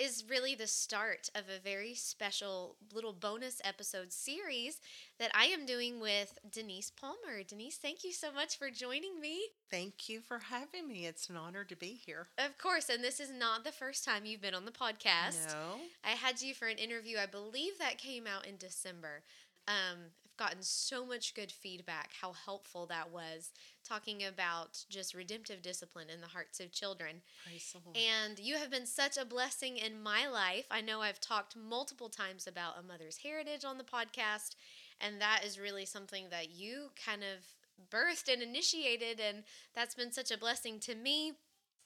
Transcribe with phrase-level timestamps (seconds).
[0.00, 4.80] is really the start of a very special little bonus episode series
[5.18, 7.42] that I am doing with Denise Palmer.
[7.46, 9.42] Denise, thank you so much for joining me.
[9.70, 11.04] Thank you for having me.
[11.04, 12.28] It's an honor to be here.
[12.38, 15.48] Of course, and this is not the first time you've been on the podcast.
[15.48, 15.80] No.
[16.02, 19.22] I had you for an interview, I believe that came out in December.
[19.68, 23.50] Um, I've gotten so much good feedback, how helpful that was,
[23.90, 27.22] talking about just redemptive discipline in the hearts of children.
[27.44, 27.96] Praise the Lord.
[27.96, 30.66] And you have been such a blessing in my life.
[30.70, 34.54] I know I've talked multiple times about a mother's heritage on the podcast,
[35.00, 37.44] and that is really something that you kind of
[37.90, 39.42] birthed and initiated, and
[39.74, 41.32] that's been such a blessing to me.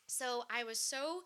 [0.06, 1.22] So I was so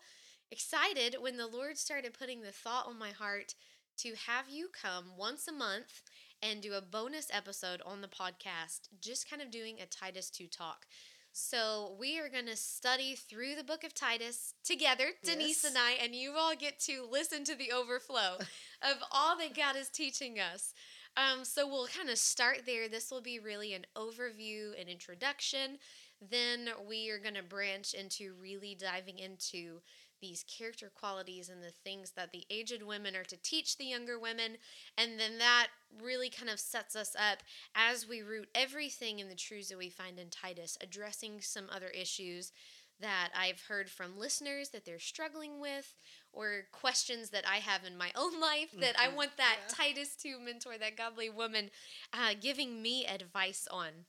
[0.49, 3.53] excited when the Lord started putting the thought on my heart
[3.97, 6.03] to have you come once a month
[6.41, 10.47] and do a bonus episode on the podcast, just kind of doing a Titus 2
[10.47, 10.85] talk.
[11.31, 15.65] So, we are going to study through the book of Titus together, Denise Yes.
[15.71, 18.37] and I, and you all get to listen to the overflow
[18.81, 20.73] of all that God is teaching us.
[21.15, 22.89] Um, so, we'll kind of start there.
[22.89, 25.77] This will be really an overview, an introduction.
[26.19, 29.81] Then, we are going to branch into really diving into
[30.21, 34.19] these character qualities and the things that the aged women are to teach the younger
[34.19, 34.57] women.
[34.97, 35.67] And then that
[36.01, 37.39] really kind of sets us up
[37.75, 41.87] as we root everything in the truths that we find in Titus, addressing some other
[41.89, 42.51] issues
[42.99, 45.95] that I've heard from listeners that they're struggling with,
[46.33, 49.15] or questions that I have in my own life that I Mhm.
[49.15, 49.73] want that Yeah.
[49.73, 51.71] Titus 2 mentor, that godly woman,
[52.13, 54.05] uh, giving me advice on.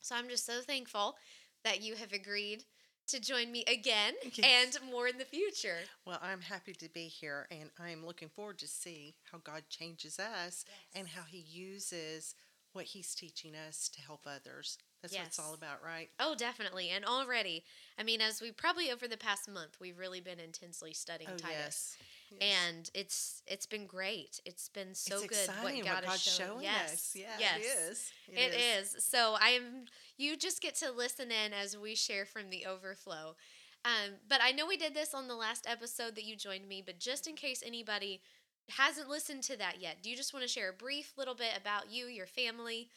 [0.00, 1.16] So I'm just so thankful
[1.64, 2.64] that you have agreed
[3.08, 4.76] to join me again Yes.
[4.78, 5.78] and more in the future.
[6.06, 10.18] Well, I'm happy to be here, and I'm looking forward to see how God changes
[10.18, 12.34] us and how He uses
[12.72, 14.78] what He's teaching us to help others.
[15.02, 16.08] That's what it's all about, right?
[16.18, 16.88] Oh, definitely.
[16.88, 17.62] And already,
[17.98, 21.36] I mean, as we probably over the past month, we've really been intensely studying Oh,
[21.36, 21.58] Titus.
[21.58, 21.96] yes.
[22.30, 22.52] Yes.
[22.66, 24.40] And it's it's been great.
[24.44, 26.48] It's been so it's good what God God's is showing.
[26.48, 26.92] showing yes.
[26.92, 27.16] us.
[27.16, 27.58] Yeah, yes.
[27.58, 28.12] it is.
[28.36, 29.04] It is.
[29.04, 29.84] So I'm
[30.16, 33.36] you just get to listen in as we share from the overflow.
[33.84, 36.82] Um, but I know we did this on the last episode that you joined me,
[36.84, 38.22] but just in case anybody
[38.70, 41.50] hasn't listened to that yet, do you just want to share a brief little bit
[41.56, 42.88] about you, your family?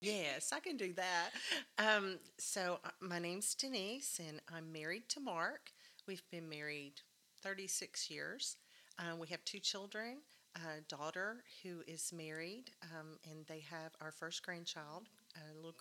[0.00, 1.30] Yes, I can do that.
[1.78, 5.72] Um, so, uh, my name's Denise, and I'm married to Mark.
[6.06, 7.02] We've been married
[7.42, 8.56] 36 years.
[8.98, 10.18] Uh, we have two children
[10.54, 15.74] a daughter who is married, um, and they have our first grandchild, a little,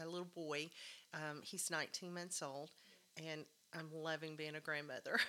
[0.00, 0.70] a little boy.
[1.14, 2.70] Um, he's 19 months old,
[3.16, 5.18] and I'm loving being a grandmother.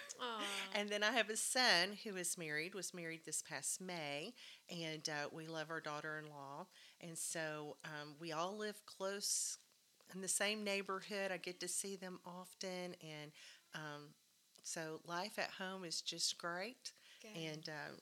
[0.76, 4.34] And then I have a son who is married, was married this past May,
[4.70, 6.68] and uh, we love our daughter in law.
[7.02, 9.58] And so um, we all live close
[10.14, 11.32] in the same neighborhood.
[11.32, 12.96] I get to see them often.
[13.02, 13.32] And
[13.74, 14.10] um,
[14.68, 16.92] so life at home is just great
[17.22, 17.42] Good.
[17.42, 17.96] and um,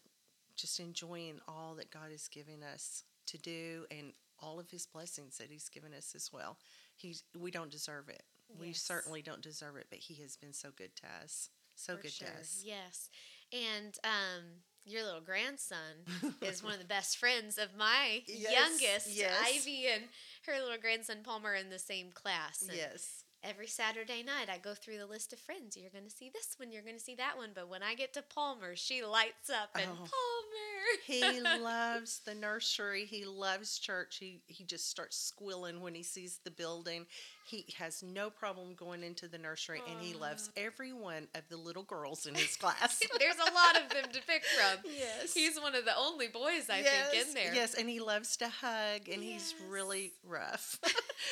[0.56, 5.38] just enjoying all that God is giving us to do and all of his blessings
[5.38, 6.58] that he's given us as well.
[6.96, 8.24] He's, we don't deserve it.
[8.60, 11.50] We certainly don't deserve it, but he has been so good to us.
[11.76, 12.28] So For good sure.
[12.30, 12.62] to us.
[12.66, 13.10] Yes.
[13.52, 14.44] And um,
[14.86, 16.06] your little grandson
[16.42, 19.34] is one of the best friends of my Yes, youngest, yes.
[19.46, 20.04] Ivy, and
[20.48, 22.62] her little grandson Palmer in the same class.
[22.62, 23.25] And Yes.
[23.48, 25.78] Every Saturday night, I go through the list of friends.
[25.78, 26.72] You're going to see this one.
[26.72, 27.52] You're going to see that one.
[27.54, 29.96] But when I get to Palmer, she lights up and Oh.
[29.96, 31.00] Palmer.
[31.06, 33.06] He loves the nursery.
[33.06, 34.18] He loves church.
[34.20, 37.06] He he just starts squealing when he sees the building.
[37.46, 41.58] He has no problem going into the nursery, and he loves every one of the
[41.58, 43.00] little girls in his class.
[43.20, 44.80] There's a lot of them to pick from.
[44.92, 45.34] yes.
[45.36, 47.54] He's one of the only boys I yes, think in there.
[47.54, 50.80] Yes, and he loves to hug, and he's really rough.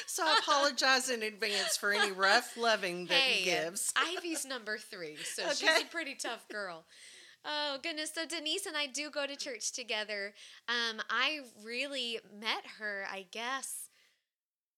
[0.06, 3.92] So I apologize in advance for any rough loving that hey, he gives.
[3.96, 6.86] Ivy's number three, so she's a pretty tough girl.
[7.46, 8.12] Oh goodness!
[8.14, 10.34] So Denise and I do go to church together.
[10.70, 13.90] Um, I really met her, I guess,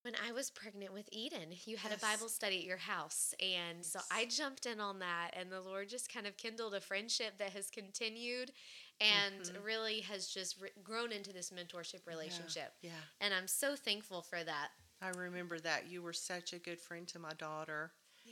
[0.01, 1.49] when I was pregnant with Eden.
[1.65, 1.99] You had Yes.
[1.99, 5.61] a Bible study at your house, and so I jumped in on that, and the
[5.61, 8.51] Lord just kind of kindled a friendship that has continued,
[8.99, 9.63] and Mhm.
[9.63, 12.73] really has just re- grown into this mentorship relationship.
[12.81, 12.91] Yeah.
[13.21, 14.69] And I'm so thankful for that.
[15.05, 15.87] I remember that.
[15.89, 17.91] You were such a good friend to my daughter.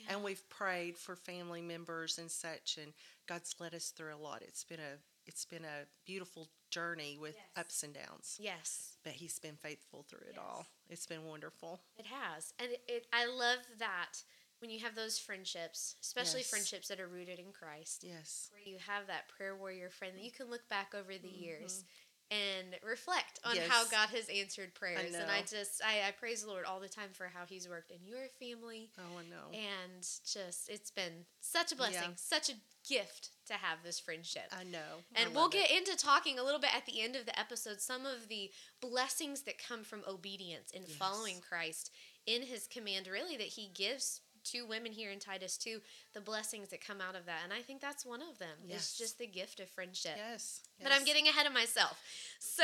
[0.10, 2.94] And we've prayed for family members and such and
[3.28, 4.42] God's led us through a lot.
[4.42, 7.46] It's been a it's been a beautiful journey with Yes.
[7.56, 8.38] ups and downs.
[8.40, 8.98] Yes.
[9.04, 10.44] But He's been faithful through it Yes.
[10.44, 10.68] all.
[10.90, 11.80] It's been wonderful.
[11.96, 12.54] It has.
[12.58, 14.24] And it, it I love that
[14.60, 16.50] when you have those friendships, especially Yes.
[16.50, 18.50] friendships that are rooted in Christ, Yes.
[18.52, 21.44] where you have that prayer warrior friend that you can look back over the mm-hmm.
[21.44, 21.86] years
[22.34, 23.92] and reflect on how Mm-hmm.
[23.92, 25.14] God has answered prayers.
[25.14, 27.92] And I just I, I praise the Lord all the time for how he's worked
[27.92, 29.52] in your family Oh, I know.
[29.58, 32.16] and just it's been such a blessing, Yeah.
[32.16, 32.54] such a
[32.88, 34.44] gift to have this friendship.
[34.52, 35.04] I know.
[35.16, 35.78] I And we'll get it.
[35.78, 38.52] into talking a little bit at the end of the episode some of the
[38.82, 40.98] blessings that come from obedience and Yes.
[40.98, 41.92] following Christ
[42.26, 45.80] in his command, really, that he gives to women here in Titus 2,
[46.14, 47.40] the blessings that come out of that.
[47.44, 48.58] And I think that's one of them.
[48.66, 48.78] Yes.
[48.78, 50.14] It's just the gift of friendship.
[50.18, 50.62] Yes.
[50.82, 52.00] But I'm getting ahead of myself.
[52.40, 52.64] So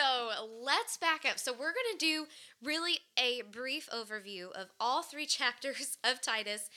[0.61, 1.39] let's back up.
[1.39, 2.25] So we're going to do
[2.63, 6.69] really a brief overview of all three chapters of Titus.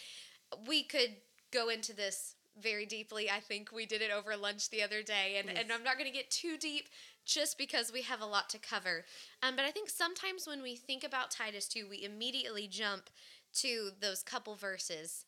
[0.66, 1.16] We could
[1.52, 3.30] go into this very deeply.
[3.30, 6.10] I think we did it over lunch the other day, and, and I'm not going
[6.10, 6.88] to get too deep
[7.24, 9.04] just because we have a lot to cover.
[9.42, 13.10] Um, but I think sometimes when we think about Titus 2, we immediately jump
[13.54, 15.24] to those couple verses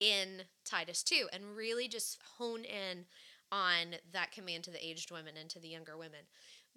[0.00, 3.06] in Titus 2 and really just hone in
[3.52, 6.20] on that command to the aged women and to the younger women.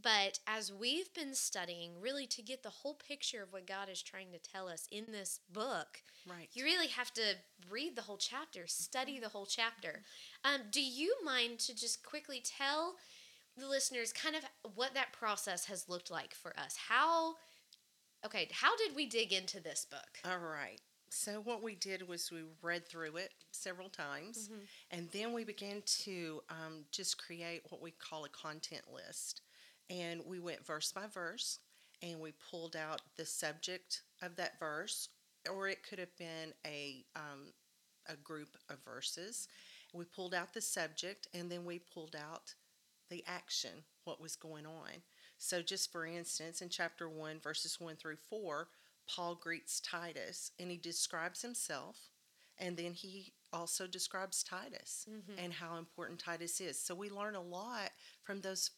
[0.02, 4.04] But as we've been studying, really to get the whole picture of what God is
[4.04, 6.50] trying to tell us in this book, Right.
[6.54, 7.36] you really have to
[7.70, 10.04] read the whole chapter, study the whole chapter.
[10.44, 12.96] Um, do you mind to just quickly tell
[13.58, 14.44] the listeners kind of
[14.76, 16.78] what that process has looked like for us?
[16.90, 17.36] How,
[18.24, 20.20] okay, how did we dig into this book?
[20.24, 20.80] All right.
[21.10, 24.64] So what we did was we read through it several times, Mm-hmm.
[24.92, 29.42] and then we began to um, just create what we call a content list.
[29.90, 31.60] And we went verse by verse,
[32.02, 35.10] and we pulled out the subject of that verse,
[35.50, 37.54] or it could have been a um,
[38.10, 39.48] a group of verses.
[39.94, 42.54] We pulled out the subject, and then we pulled out
[43.10, 43.72] the action,
[44.04, 45.02] what was going on.
[45.38, 48.68] So, just for instance, in chapter 1, verses 1 through 4,
[49.08, 52.10] Paul greets Titus and he describes himself,
[52.58, 55.40] and then he also describes Titus Mm-hmm.
[55.44, 56.80] and how important Titus is.
[56.80, 57.92] So, we learn a lot
[58.24, 58.72] from those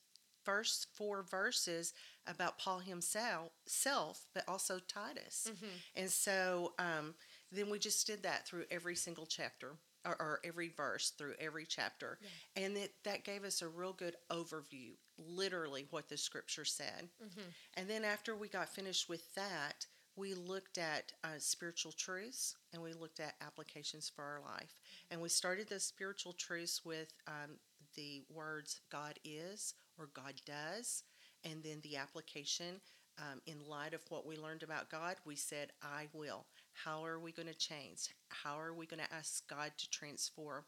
[0.43, 1.93] first four verses
[2.27, 5.47] about Paul himself, self, but also Titus.
[5.49, 5.65] Mm-hmm.
[5.95, 7.15] And so um,
[7.51, 9.73] then we just did that through every single chapter
[10.05, 12.19] or, or every verse through every chapter.
[12.55, 17.09] And it, that gave us a real good overview, literally what the scripture said.
[17.23, 17.49] Mm-hmm.
[17.75, 19.85] And then after we got finished with that,
[20.15, 24.75] we looked at uh, spiritual truths and we looked at applications for our life.
[25.09, 27.57] And we started the spiritual truths with um,
[27.95, 31.03] the words God is or God does.
[31.43, 32.81] And then the application
[33.17, 36.45] um, in light of what we learned about God, we said, I will.
[36.73, 38.09] How are we going to change?
[38.29, 40.63] How are we going to ask God to transform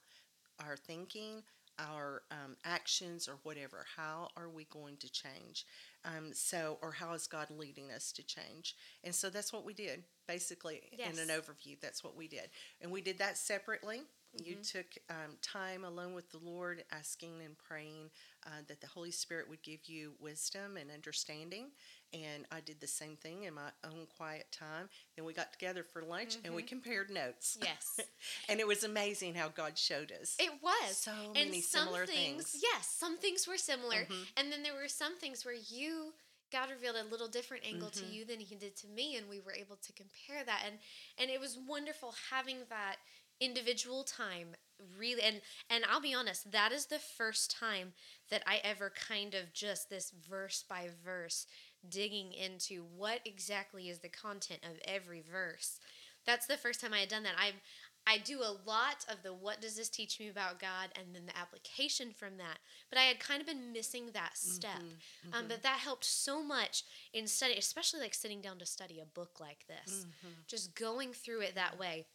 [0.60, 1.44] our thinking,
[1.90, 3.86] our um, actions, or whatever?
[3.98, 5.66] How are we going to change?
[6.06, 8.76] Um, so, or how is God leading us to change?
[9.04, 10.82] And so that's what we did, basically,
[11.12, 11.80] in an overview.
[11.82, 12.50] That's what we did.
[12.82, 14.02] And we did that separately.
[14.46, 18.10] You took um, time alone with the Lord, asking and praying
[18.46, 21.72] uh, that the Holy Spirit would give you wisdom and understanding.
[22.14, 24.90] And I did the same thing in my own quiet time.
[25.16, 27.58] Then we got together for lunch and we compared notes.
[27.62, 28.00] Yes.
[28.50, 30.36] and it was amazing how God showed us.
[30.40, 30.98] It was.
[30.98, 32.64] So and many some similar things, things.
[32.64, 34.06] yes, some things were similar.
[34.06, 34.28] Mhm.
[34.36, 36.14] And then there were some things where you,
[36.52, 38.12] God revealed a little different angle to Mhm.
[38.14, 39.16] you than he did to me.
[39.16, 40.64] And we were able to compare that.
[40.66, 40.80] And,
[41.18, 42.98] and it was wonderful having that
[43.40, 44.56] individual time
[44.98, 47.94] really and and I'll be honest that is the first time
[48.30, 51.48] that I ever kind of just this verse by verse
[51.88, 55.80] digging into what exactly is the content of every verse
[56.26, 57.60] that's the first time I had done that I've
[58.08, 61.28] I do a lot of the what does this teach me about God and then
[61.28, 62.58] the application from that.
[62.90, 64.72] But I had kind of been missing that step.
[64.72, 66.84] Mm-hmm, Um, but that helped so much
[67.14, 70.34] in study, especially like sitting down to study a book like this, Mm-hmm.
[70.48, 72.08] just going through it that way.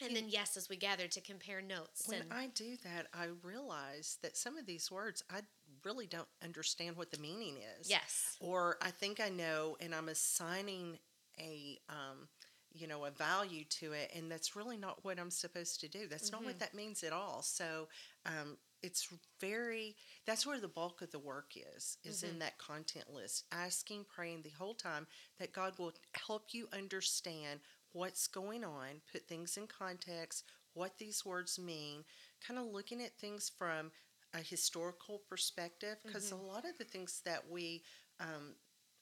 [0.00, 2.08] And then, yes, as we gathered to compare notes.
[2.08, 5.42] When and I do that, I realize that some of these words, I
[5.84, 7.96] really don't understand what the meaning is.
[7.96, 10.98] yes, Or I think I know, and I'm assigning
[11.38, 12.28] a, um,
[12.72, 16.06] you know, a value to it, and that's really not what I'm supposed to do.
[16.08, 16.44] That's not Mm-hmm.
[16.44, 17.42] what that means at all.
[17.42, 17.88] So
[18.26, 19.08] um, it's
[19.40, 19.96] very.
[20.26, 21.96] That's where the bulk of the work is.
[22.04, 22.24] Is Mm-hmm.
[22.24, 25.06] in that content list, asking, praying the whole time
[25.38, 25.92] that God will
[26.26, 27.60] help you understand
[27.92, 32.04] what's going on, put things in context, what these words mean,
[32.46, 33.90] kind of looking at things from
[34.34, 36.44] a historical perspective, because Mm-hmm.
[36.44, 37.82] a lot of the things that we
[38.20, 38.54] um,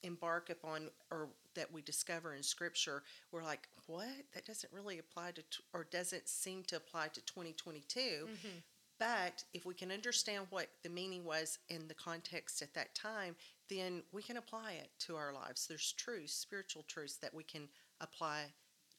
[0.03, 5.31] embark upon or that we discover in scripture we're like what that doesn't really apply
[5.31, 8.59] to t- or doesn't seem to apply to 2022 Mm-hmm.
[8.99, 13.35] But if we can understand what the meaning was in the context at that time,
[13.69, 15.67] then we can apply it to our lives.
[15.67, 17.69] There's truths, spiritual truths that we can
[18.01, 18.53] apply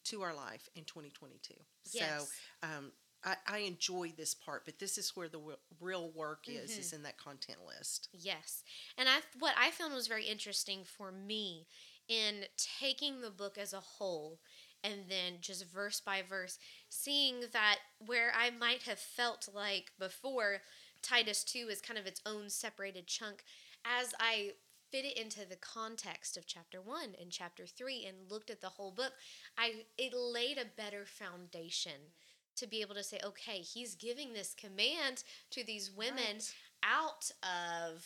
[0.06, 1.54] to our life in 2022.
[1.94, 2.30] Yes.
[2.62, 2.92] So um,
[3.25, 6.80] I, I enjoy this part, but this is where the w- real work is, Mm-hmm.
[6.82, 8.10] is in that content list.
[8.12, 8.63] Yes.
[8.98, 11.68] And I what I found was very interesting for me
[12.08, 14.39] in taking the book as a whole
[14.84, 20.62] and then just verse by verse seeing that where I might have felt like before
[21.01, 23.44] Titus 2 is kind of its own separated chunk
[23.86, 24.51] as I
[24.92, 28.70] fit it into the context of chapter 1 and chapter 3 and looked at the
[28.70, 29.13] whole book
[29.58, 32.12] I it laid a better foundation
[32.55, 36.53] to be able to say okay he's giving this command to these women Right.
[36.83, 38.05] out of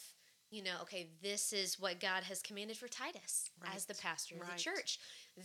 [0.49, 4.35] you know okay this is what god has commanded for titus as the Right, pastor
[4.35, 4.99] of the church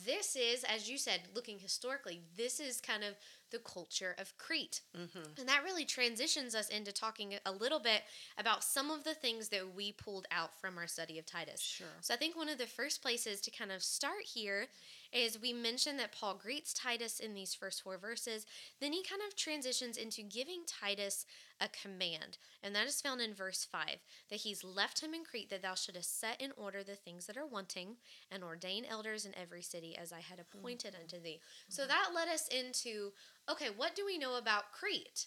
[0.06, 3.14] this is as you said looking historically this is kind of
[3.50, 5.40] the culture of crete Mm-hmm.
[5.40, 8.02] and that really transitions us into talking a little bit
[8.38, 11.86] about some of the things that we pulled out from our study of titus Sure.
[12.00, 14.66] so I think one of the first places to kind of start here
[15.12, 18.46] is we mentioned that Paul greets Titus in these first four verses.
[18.80, 21.26] Then he kind of transitions into giving Titus
[21.60, 22.38] a command.
[22.62, 23.98] And that is found in verse 5
[24.30, 27.36] that he's left him in Crete, that thou shouldest set in order the things that
[27.36, 27.96] are wanting,
[28.30, 30.58] and ordain elders in every city as I had hmm.
[30.58, 31.40] appointed unto thee.
[31.68, 31.88] So hmm.
[31.88, 33.12] that led us into
[33.50, 35.26] okay, what do we know about Crete?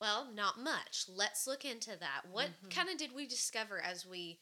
[0.00, 1.06] Well, not much.
[1.08, 2.22] Let's look into that.
[2.30, 2.68] What mm-hmm.
[2.68, 4.38] kind of did we discover as we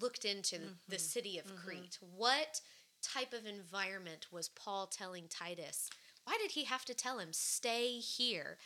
[0.00, 1.56] looked into the- the city of mm-hmm.
[1.56, 1.98] Crete?
[2.00, 2.60] What
[3.04, 5.90] type of environment was Paul telling Titus?
[6.24, 8.56] Why did he have to tell him, stay here,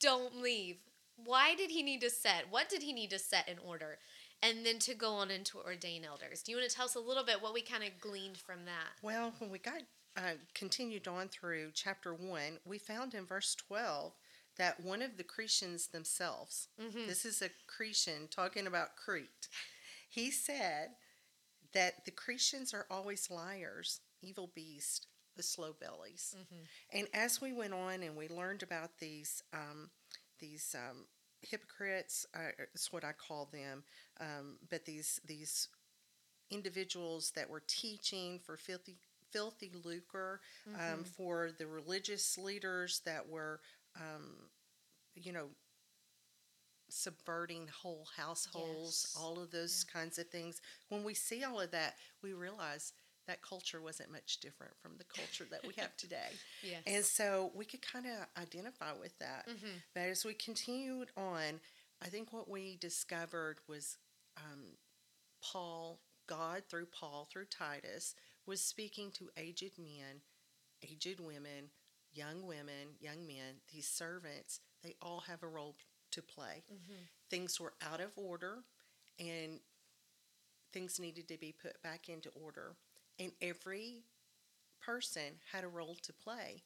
[0.00, 0.76] don't leave?
[1.24, 2.44] Why did he need to set?
[2.50, 3.98] What did he need to set in order?
[4.42, 6.42] And then to go on and to ordain elders.
[6.42, 8.66] Do you want to tell us a little bit what we kind of gleaned from
[8.66, 8.90] that?
[9.02, 9.80] Well, when we got
[10.16, 14.12] uh, continued on through chapter one, we found in verse 12
[14.58, 17.06] that one of the Cretians themselves, Mm-hmm.
[17.06, 19.48] this is a Cretan talking about Crete,
[20.08, 20.90] he said
[21.76, 25.06] that the Cretians are always liars, evil beasts,
[25.36, 26.34] the slow bellies.
[26.34, 26.98] Mm-hmm.
[26.98, 29.90] And as we went on and we learned about these, um,
[30.40, 31.04] these um,
[31.42, 33.84] hypocrites, uh, is what I call them,
[34.20, 35.68] um, but these these
[36.50, 38.96] individuals that were teaching for filthy
[39.30, 40.40] filthy lucre
[40.80, 43.60] um, for the religious leaders that were
[43.96, 44.30] um,
[45.14, 45.48] you know
[46.88, 49.16] subverting whole households Yes.
[49.22, 52.92] all of those kinds of things when we see all of that we realize
[53.26, 56.30] that culture wasn't much different from the culture that we have today
[56.62, 56.82] Yes.
[56.86, 59.48] and so we could kind of identify with that.
[59.48, 59.82] Mhm.
[59.94, 61.60] But as we continued on,
[62.00, 63.98] I think what we discovered was
[64.36, 64.76] um,
[65.42, 68.14] Paul, God through Paul, through Titus,
[68.46, 70.20] was speaking to aged men,
[70.88, 71.70] aged women,
[72.12, 74.60] young women, young men, these servants.
[74.82, 75.76] They all have a role
[76.16, 76.64] to play.
[76.70, 77.08] Mhm.
[77.30, 78.64] Things were out of order
[79.18, 79.60] and
[80.72, 82.76] things needed to be put back into order.
[83.18, 84.04] And every
[84.80, 86.62] person had a role to play.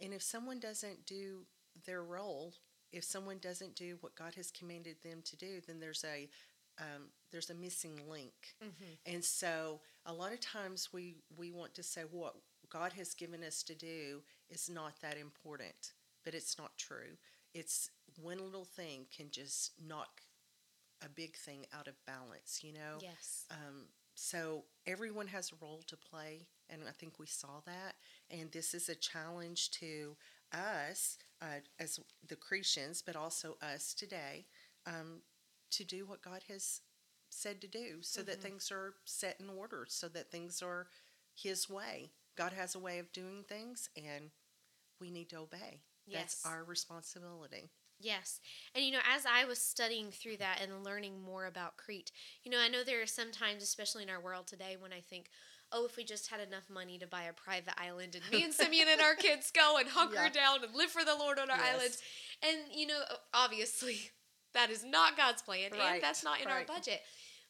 [0.00, 1.46] And if someone doesn't do
[1.84, 2.54] their role,
[2.92, 6.28] if someone doesn't do what God has commanded them to do, then there's a
[6.78, 8.56] um, there's a missing link.
[8.62, 8.98] Mhm.
[9.04, 12.34] And so a lot of times we we want to say what
[12.68, 15.92] God has given us to do is not that important,
[16.24, 17.18] but it's not true.
[17.52, 20.22] It's one little thing can just knock
[21.04, 22.98] a big thing out of balance, you know?
[23.00, 23.44] Yes.
[23.50, 27.94] Um, so everyone has a role to play, and I think we saw that.
[28.30, 30.16] And this is a challenge to
[30.52, 34.46] us uh, as the Cretans, but also us today,
[34.86, 35.22] um,
[35.70, 36.80] to do what God has
[37.30, 38.42] said to do, so that Mhm.
[38.42, 40.88] things are set in order, so that things are
[41.34, 42.12] His way.
[42.36, 44.30] God has a way of doing things, and
[45.00, 45.82] we need to obey.
[46.06, 46.42] Yes.
[46.42, 47.70] That's our responsibility.
[48.02, 48.40] Yes.
[48.74, 52.10] And you know, as I was studying through that and learning more about Crete,
[52.42, 55.00] you know, I know there are some times, especially in our world today, when I
[55.00, 55.30] think,
[55.70, 58.52] oh, if we just had enough money to buy a private island and me and
[58.52, 60.28] Simeon and our kids go and hunker Yeah.
[60.30, 61.74] down and live for the Lord on our Yes.
[61.74, 62.02] islands.
[62.42, 63.00] And, you know,
[63.32, 64.10] obviously
[64.54, 67.00] that is not God's plan Right, and that's not in our budget.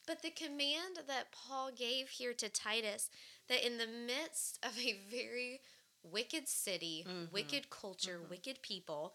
[0.06, 3.09] But the command that Paul gave here to Titus
[3.49, 5.61] that in the midst of a very
[6.04, 7.30] wicked city, Mhm.
[7.32, 8.28] wicked culture, Mhm.
[8.30, 9.14] wicked people,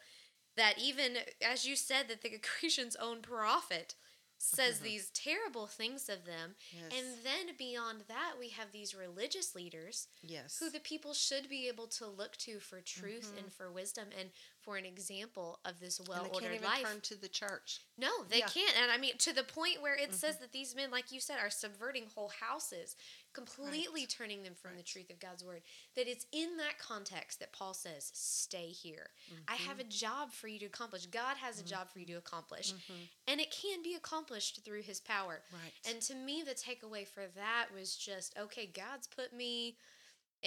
[0.58, 3.96] that even as you said that the Cretians own prophet
[4.40, 4.84] says Mhm.
[4.84, 6.92] these terrible things of them Yes.
[6.94, 10.60] and then beyond that we have these religious leaders yes.
[10.60, 13.38] who the people should be able to look to for truth Mhm.
[13.40, 14.32] and for wisdom and
[14.68, 17.80] for an example of this and they can't well-ordered life turn to the church.
[17.98, 18.50] no, they Yeah.
[18.50, 18.76] can't.
[18.76, 21.40] And I mean, to the point where it says that these men, like you said,
[21.40, 22.98] are subverting whole houses,
[23.32, 24.10] completely right.
[24.10, 24.80] turning them from right.
[24.80, 25.62] the truth of God's word.
[25.96, 29.12] That it's in that context that Paul says, Stay here.
[29.28, 29.44] Mm-hmm.
[29.48, 31.06] I have a job for you to accomplish.
[31.06, 31.70] God has a mm-hmm.
[31.70, 32.74] job for you to accomplish.
[32.74, 32.94] Mm-hmm.
[33.30, 35.44] And it can be accomplished through his power.
[35.54, 35.90] Right.
[35.90, 39.78] And to me, the takeaway for that was just okay, God's put me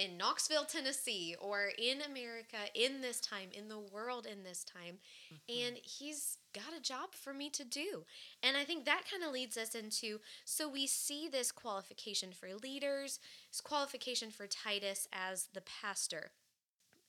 [0.01, 4.97] in Knoxville, Tennessee, or in America in this time, in the world in this time.
[5.31, 5.67] Mm-hmm.
[5.67, 8.03] And he's got a job for me to do.
[8.41, 12.49] And I think that kind of leads us into so we see this qualification for
[12.55, 13.19] leaders,
[13.51, 16.31] this qualification for Titus as the pastor.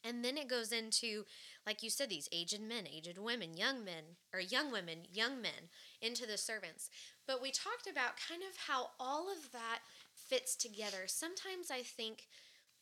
[0.04, 1.24] And then it goes into,
[1.64, 5.70] like you said, these aged men, aged women, young men, or young women, young men,
[6.00, 6.90] into the servants.
[7.26, 9.78] But we talked about kind of how all of that
[10.12, 11.04] fits together.
[11.06, 12.26] Sometimes I think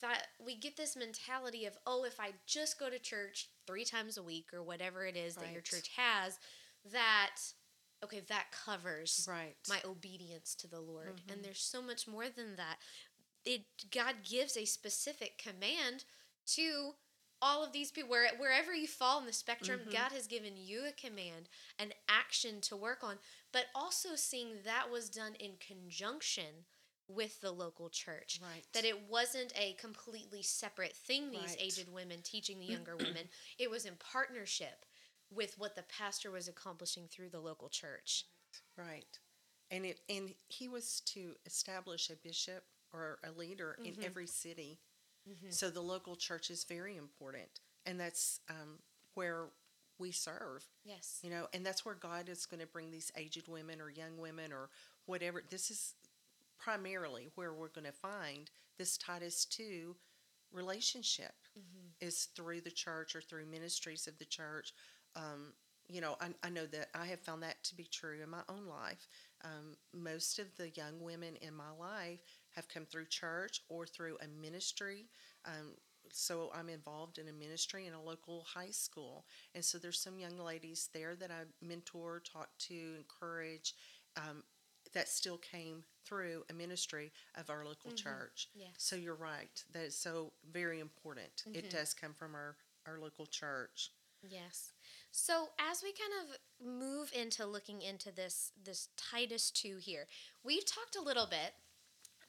[0.01, 4.17] that we get this mentality of, oh, if I just go to church three times
[4.17, 5.47] a week or whatever it is right.
[5.47, 6.39] that your church has,
[6.93, 7.37] that
[8.05, 9.57] okay, that covers right.
[9.69, 11.17] my obedience to the Lord.
[11.17, 11.33] Mm-hmm.
[11.33, 12.77] And there's so much more than that.
[13.45, 16.05] It God gives a specific command
[16.55, 16.93] to
[17.43, 19.91] all of these people where wherever you fall in the spectrum mm-hmm.
[19.91, 23.17] god has given you a command an action to work on
[23.53, 26.67] but also seeing that was done in conjunction
[27.15, 28.41] with the local church.
[28.43, 28.65] Right.
[28.73, 31.57] That it wasn't a completely separate thing, these right.
[31.61, 33.29] aged women teaching the younger women.
[33.59, 34.85] It was in partnership
[35.33, 38.25] with what the pastor was accomplishing through the local church.
[38.77, 39.19] Right.
[39.71, 44.01] And it and he was to establish a bishop or a leader mm-hmm.
[44.01, 44.81] in every city.
[45.29, 45.51] Mm-hmm.
[45.51, 47.61] So the local church is very important.
[47.87, 48.81] And that's um,
[49.15, 49.47] where
[49.99, 50.65] we serve.
[50.85, 51.21] Yes.
[51.23, 54.19] You know, and that's where God is going to bring these aged women or young
[54.19, 54.71] women or
[55.07, 55.43] whatever.
[55.49, 55.95] This is
[56.63, 59.97] primarily where we're going to find this Titus 2
[60.53, 62.07] relationship mm-hmm.
[62.07, 64.73] is through the church or through ministries of the church.
[65.17, 65.55] Um,
[65.89, 68.43] you know, I, I, know that I have found that to be true in my
[68.49, 69.09] own life.
[69.45, 72.21] Um, most of the young women in my life
[72.55, 75.07] have come through church or through a ministry.
[75.45, 75.75] Um,
[76.13, 79.25] so I'm involved in a ministry in a local high school,
[79.55, 83.75] and so there's some young ladies there that I mentor, talk to, encourage.
[84.17, 84.43] Um,
[84.95, 88.09] that still came through a ministry of our local mm-hmm.
[88.09, 88.49] church.
[88.55, 88.71] Yes.
[88.79, 89.63] So you're right.
[89.73, 91.45] That is so very important.
[91.49, 91.59] Mm-hmm.
[91.59, 93.91] It does come from our, our local church.
[94.23, 94.73] Yes.
[95.13, 100.07] So as we kind of move into looking into this this Titus 2 here,
[100.45, 101.55] we've talked a little bit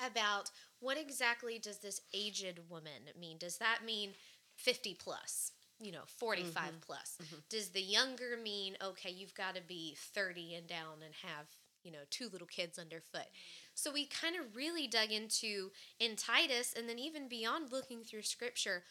[0.06, 3.38] about what exactly does this aged woman mean?
[3.38, 4.12] Does that mean
[4.56, 5.52] 50 plus?
[5.80, 6.76] You know, 45 mm-hmm.
[6.82, 7.18] plus.
[7.22, 7.36] Mm-hmm.
[7.50, 11.48] Does the younger mean okay, you've got to be 30 and down and have
[11.84, 13.28] you know, two little kids underfoot.
[13.74, 18.24] So we kind of really dug into in Titus and then even beyond looking through
[18.24, 18.84] scripture,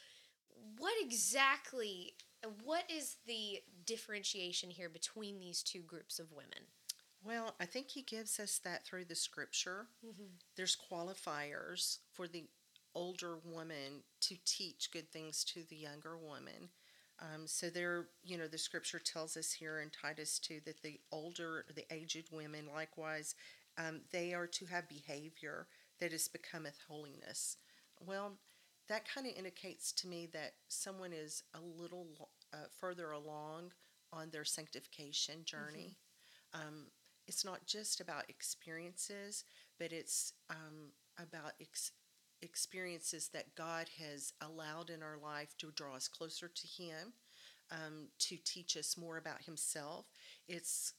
[0.78, 2.14] what exactly
[2.64, 6.66] what is the differentiation here between these two groups of women?
[7.22, 9.88] Well, I think he gives us that through the scripture.
[10.04, 10.24] Mm-hmm.
[10.56, 12.44] There's qualifiers for the
[12.94, 16.70] older woman to teach good things to the younger woman.
[17.20, 20.98] Um, so there, you know, the scripture tells us here in Titus 2 that the
[21.12, 23.34] older, the aged women, likewise,
[23.76, 25.66] um, they are to have behavior
[26.00, 27.58] that is becometh holiness.
[28.00, 28.38] Well,
[28.88, 32.06] that kind of indicates to me that someone is a little
[32.52, 33.72] uh, further along
[34.12, 35.98] on their sanctification journey.
[36.54, 36.68] Mm-hmm.
[36.68, 36.86] Um,
[37.26, 39.44] it's not just about experiences,
[39.78, 41.92] but it's um, about ex-
[42.42, 47.12] experiences that God has allowed in our life to draw us closer to Him,
[47.70, 50.06] um, to teach us more about Himself.
[50.48, 50.94] It's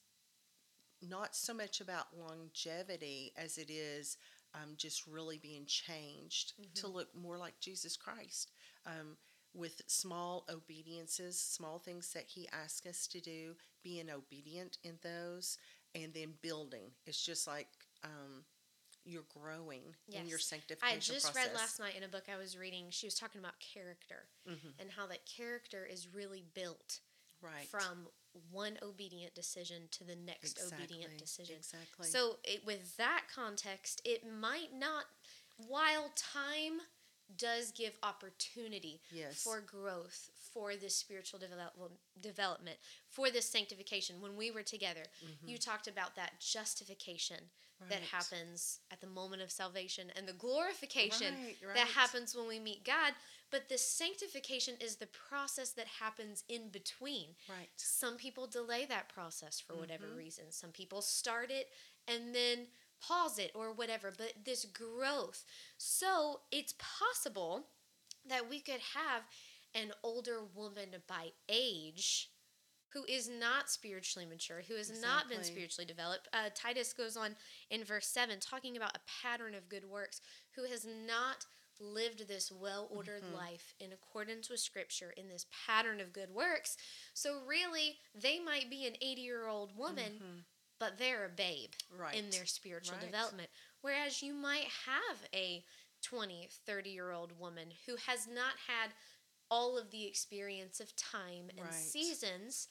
[1.01, 4.17] not so much about longevity as it is
[4.53, 6.73] um, just really being changed mm-hmm.
[6.75, 8.51] to look more like Jesus Christ.
[8.85, 9.17] Um,
[9.53, 15.57] with small obediences, small things that He asks us to do, being obedient in those,
[15.93, 16.91] and then building.
[17.05, 17.67] It's just like
[18.03, 18.45] um,
[19.05, 20.21] you're growing yes.
[20.21, 21.47] in your sanctification I just process.
[21.47, 22.85] read last night in a book I was reading.
[22.89, 24.79] She was talking about character mm-hmm.
[24.79, 26.99] and how that character is really built
[27.41, 28.07] right from
[28.51, 30.85] one obedient decision to the next exactly.
[30.85, 31.55] obedient decision.
[31.57, 32.07] Exactly.
[32.07, 35.05] So it, with that context, it might not.
[35.67, 36.79] While time
[37.37, 39.41] does give opportunity yes.
[39.43, 44.21] for growth, for this spiritual develop- development, for this sanctification.
[44.21, 45.47] When we were together, mm-hmm.
[45.47, 47.37] you talked about that justification
[47.79, 47.89] right.
[47.89, 51.75] that happens at the moment of salvation and the glorification right, right.
[51.75, 53.13] that happens when we meet God.
[53.51, 57.29] But the sanctification is the process that happens in between.
[57.49, 57.67] Right.
[57.75, 60.17] Some people delay that process for whatever mm-hmm.
[60.17, 60.45] reason.
[60.51, 61.67] Some people start it
[62.07, 62.67] and then
[63.05, 65.43] pause it or whatever, but this growth.
[65.77, 67.65] So it's possible
[68.29, 69.23] that we could have
[69.75, 72.29] an older woman by age
[72.93, 76.27] who is not spiritually mature, who has not been spiritually developed.
[76.33, 77.35] Uh, Titus goes on
[77.69, 80.19] in verse 7 talking about a pattern of good works,
[80.55, 81.45] who has not
[81.79, 83.33] lived this well ordered Mm-hmm.
[83.33, 86.75] life in accordance with Scripture in this pattern of good works.
[87.13, 90.21] So, really, they might be an 80 year old woman,
[90.77, 92.01] but they're a babe Mm-hmm.
[92.01, 92.15] Right.
[92.15, 93.05] in their spiritual Right.
[93.05, 93.49] development.
[93.81, 95.63] Whereas you might have a
[96.03, 98.89] 20, 30 year old woman who has not had
[99.51, 101.73] all of the experience of time and Right.
[101.73, 102.69] seasons,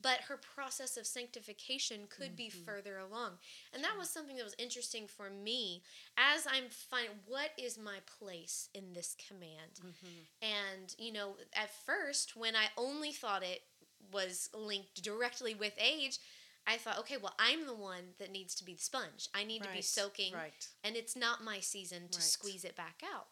[0.00, 2.64] but her process of sanctification could be Mm-hmm.
[2.64, 3.38] further along.
[3.72, 5.84] And that was something that was interesting for me
[6.16, 9.74] as I'm finding what is my place in this command.
[9.78, 10.22] Mm-hmm.
[10.42, 13.62] And, you know, at first, when I only thought it
[14.10, 16.18] was linked directly with age,
[16.66, 19.28] I thought, okay, well, I'm the one that needs to be the sponge.
[19.34, 20.68] I need to be soaking, right.
[20.84, 22.22] and it's not my season to Right.
[22.24, 23.26] squeeze it back out.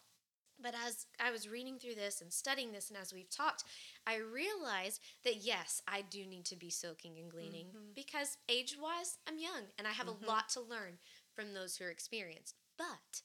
[0.61, 3.63] But as I was reading through this and studying this, and as we've talked,
[4.05, 7.93] I realized that yes, I do need to be soaking and gleaning Mm-hmm.
[7.95, 10.97] because age wise, I'm young and I have a lot to learn
[11.35, 12.55] from those who are experienced.
[12.77, 13.21] But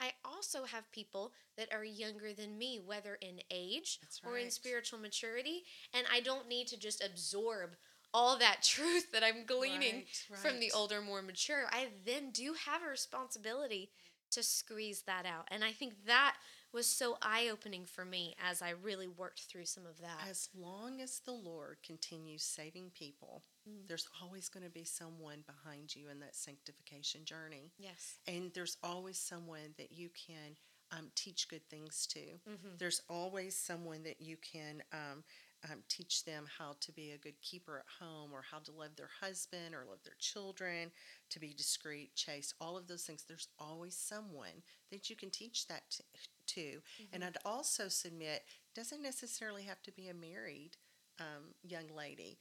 [0.00, 4.50] I also have people that are younger than me, whether in age That's or in
[4.50, 7.70] spiritual maturity, and I don't need to just absorb
[8.14, 11.66] all that truth that I'm gleaning Right, from the older, more mature.
[11.70, 13.90] I then do have a responsibility
[14.30, 15.48] to squeeze that out.
[15.50, 16.36] And I think that
[16.72, 20.28] was so eye opening for me as I really worked through some of that.
[20.28, 23.86] As long as the Lord continues saving people, Mm.
[23.86, 27.72] there's always going to be someone behind you in that sanctification journey.
[27.78, 28.18] yes.
[28.26, 30.56] And there's always someone that you can
[30.90, 32.20] um, teach good things to.
[32.48, 32.76] Mm-hmm.
[32.78, 35.22] There's always someone that you can um,
[35.70, 38.96] um, teach them how to be a good keeper at home or how to love
[38.96, 40.90] their husband or love their children,
[41.28, 43.24] to be discreet, chaste, all of those things.
[43.28, 46.02] There's always someone that you can teach that to.
[46.48, 46.80] To.
[47.12, 48.42] And I'd also submit,
[48.74, 50.76] doesn't necessarily have to be a married
[51.20, 52.38] um, young lady.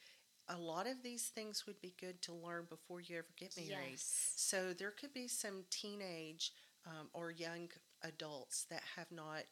[0.50, 3.92] A lot of these things would be good to learn before you ever get married.
[3.92, 4.34] Yes.
[4.36, 6.54] So there could be some teenage
[6.86, 7.70] um, or young
[8.04, 9.44] adults that have not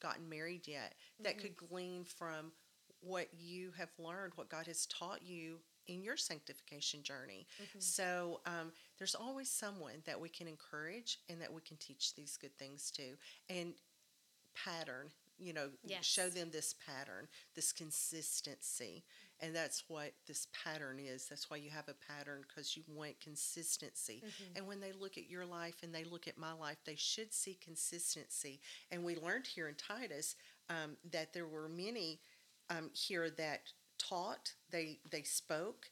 [0.00, 2.52] gotten married yet that could glean from
[3.00, 7.46] what you have learned, what God has taught you in your sanctification journey.
[7.78, 12.36] So um, there's always someone that we can encourage and that we can teach these
[12.36, 13.14] good things to.
[13.48, 13.74] And
[14.54, 15.68] pattern, you know,
[16.02, 19.04] show them this pattern, this consistency.
[19.40, 21.26] And that's what this pattern is.
[21.26, 24.22] That's why you have a pattern because you want consistency.
[24.56, 27.34] And when they look at your life and they look at my life, they should
[27.34, 28.60] see consistency.
[28.92, 30.36] And we learned here in Titus
[30.70, 32.20] um, that there were many
[32.70, 35.90] um, here that taught, they they spoke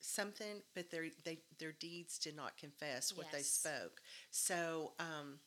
[0.00, 4.00] something, but their they their deeds did not confess what they spoke.
[4.30, 5.38] So um,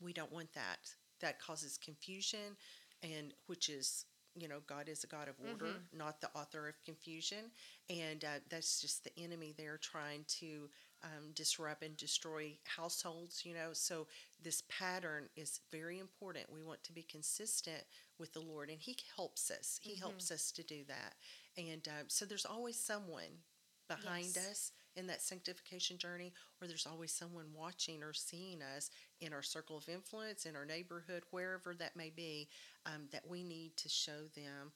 [0.00, 0.90] we don't want that.
[1.22, 2.56] That causes confusion,
[3.02, 4.06] and which is
[4.36, 7.50] you know God is a God of order, not the author of confusion,
[7.90, 10.68] and uh, that's just the enemy there trying to
[11.04, 13.44] um, disrupt and destroy households.
[13.46, 14.08] You know, so
[14.42, 16.52] this pattern is very important.
[16.52, 17.84] We want to be consistent
[18.18, 19.78] with the Lord, and He helps us.
[19.82, 21.14] He helps us to do that,
[21.56, 23.42] and uh, so there's always someone
[23.88, 24.46] behind Yes.
[24.50, 29.42] us in that sanctification journey, or there's always someone watching or seeing us in our
[29.42, 32.48] circle of influence, in our neighborhood, wherever that may be,
[32.86, 34.72] um, that we need to show them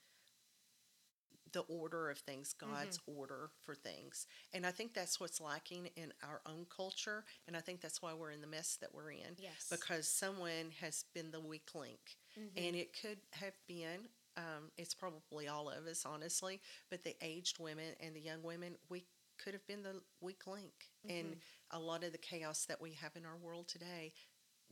[1.53, 4.27] the order of things, God's order for things.
[4.53, 7.25] And I think that's what's lacking in our own culture.
[7.47, 9.37] And I think that's why we're in the mess that we're in.
[9.39, 9.69] Yes.
[9.71, 12.17] Because someone has been the weak link.
[12.57, 17.59] And it could have been, um, it's probably all of us, honestly, but the aged
[17.59, 19.05] women and the young women, we
[19.43, 20.73] could have been the weak link.
[21.09, 21.37] And
[21.71, 24.13] a lot of the chaos that we have in our world today,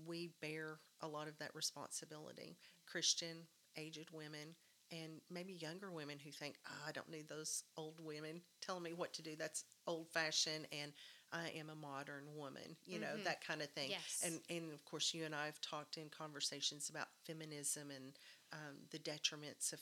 [0.04, 2.56] we bear a lot of that responsibility.
[2.86, 3.46] Christian,
[3.76, 4.54] aged women,
[4.92, 8.92] and maybe younger women who think, oh, I don't need those old women telling me
[8.92, 9.36] what to do.
[9.36, 10.92] That's old fashioned, and
[11.32, 13.90] I am a modern woman, you know, that kind of thing.
[13.90, 14.22] Yes.
[14.24, 18.12] And, and of course, you and I have talked in conversations about feminism and
[18.52, 19.80] um, the detriments of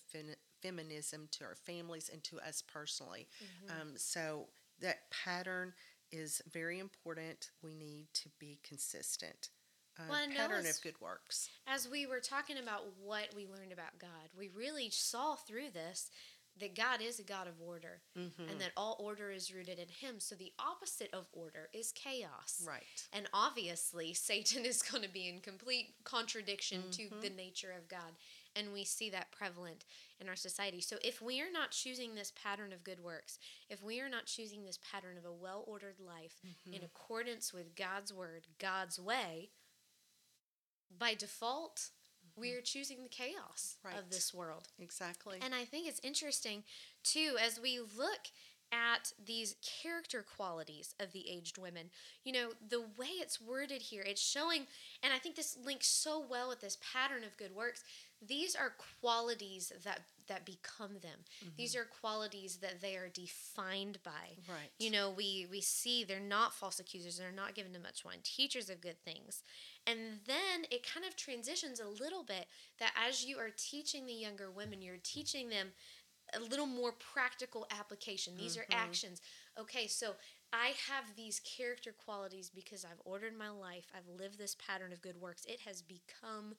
[0.62, 3.28] feminism to our families and to us personally.
[3.68, 4.48] Um, so
[4.82, 5.72] that pattern
[6.10, 7.50] is very important.
[7.62, 9.48] We need to be consistent.
[9.98, 11.48] Uh, Well, pattern as- of good works.
[11.66, 16.10] As we were talking about what we learned about God, we really saw through this
[16.60, 18.48] that God is a God of order Mm-hmm.
[18.50, 20.16] and that all order is rooted in Him.
[20.20, 22.62] So the opposite of order is chaos.
[22.66, 22.82] Right.
[23.12, 27.20] And obviously, Satan is going to be in complete contradiction to Mm-hmm.
[27.20, 28.12] the nature of God.
[28.54, 29.86] And we see that prevalent
[30.20, 30.82] in our society.
[30.82, 33.38] So if we are not choosing this pattern of good works,
[33.70, 36.74] if we are not choosing this pattern of a well ordered life Mm-hmm.
[36.74, 39.48] in accordance with God's word, God's way,
[40.96, 41.88] by default,
[42.32, 42.40] Mm-hmm.
[42.40, 43.98] We are choosing the chaos Right.
[43.98, 44.68] of this world.
[44.78, 45.38] Exactly.
[45.42, 46.64] And I think it's interesting
[47.02, 48.28] too as we look
[48.72, 51.90] at these character qualities of the aged women.
[52.24, 54.66] You know, the way it's worded here, it's showing,
[55.02, 57.84] and I think this links so well with this pattern of good works.
[58.26, 61.24] These are qualities that that become them.
[61.56, 61.82] These mm-hmm.
[61.82, 64.36] are qualities that they are defined by.
[64.48, 64.70] Right.
[64.78, 68.18] You know, we we see they're not false accusers, they're not given to much wine,
[68.22, 69.42] teachers of good things.
[69.86, 72.46] And then it kind of transitions a little bit
[72.78, 75.72] that as you are teaching the younger women, you're teaching them
[76.34, 78.34] a little more practical application.
[78.36, 78.80] These are mm-hmm.
[78.80, 79.20] actions.
[79.58, 80.12] Okay, so
[80.52, 83.86] I have these character qualities because I've ordered my life.
[83.94, 85.44] I've lived this pattern of good works.
[85.46, 86.54] It has become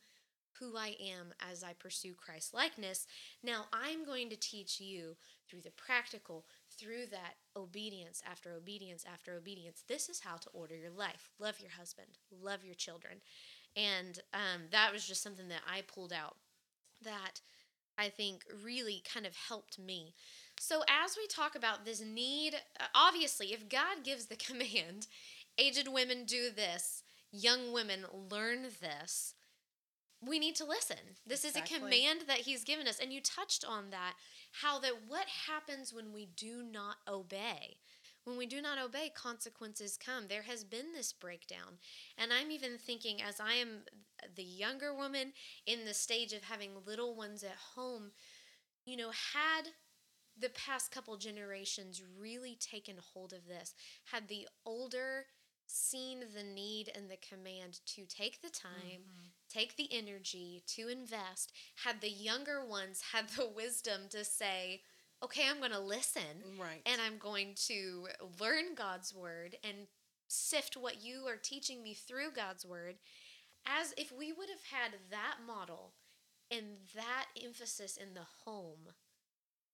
[0.64, 3.06] who I am as I pursue Christ likeness.
[3.44, 5.16] Now I'm going to teach you
[5.50, 6.46] through the practical,
[6.78, 9.84] through that obedience after obedience after obedience.
[9.88, 11.32] This is how to order your life.
[11.40, 12.08] Love your husband,
[12.42, 13.22] love your children.
[13.76, 16.36] And um, that was just something that I pulled out
[17.02, 17.42] that
[17.98, 20.14] I think really kind of helped me.
[20.60, 25.08] So, as we talk about this need, uh, obviously, if God gives the command,
[25.58, 29.34] aged women do this, young women learn this,
[30.28, 30.98] we need to listen.
[31.26, 33.00] This is a command that He's given us.
[33.00, 34.14] And you touched on that
[34.62, 37.78] how that what happens when we do not obey?
[38.24, 40.28] When we do not obey, consequences come.
[40.28, 41.80] There has been this breakdown.
[42.18, 43.84] And I'm even thinking, as I am
[44.36, 45.34] the younger woman
[45.66, 48.12] in the stage of having little ones at home,
[48.86, 49.70] you know, had
[50.40, 53.74] the past couple generations really taken hold of this,
[54.06, 55.26] had the older
[55.74, 59.28] seen the need and the command to take the time, mm-hmm.
[59.50, 61.52] take the energy to invest,
[61.84, 64.82] had the younger ones had the wisdom to say,
[65.24, 66.22] okay, I'm going to listen
[66.60, 66.82] Right.
[66.86, 68.08] and I'm going to
[68.40, 69.88] learn God's word and
[70.28, 72.96] sift what you are teaching me through God's word.
[73.66, 75.94] As if we would have had that model
[76.52, 78.90] and that emphasis in the home,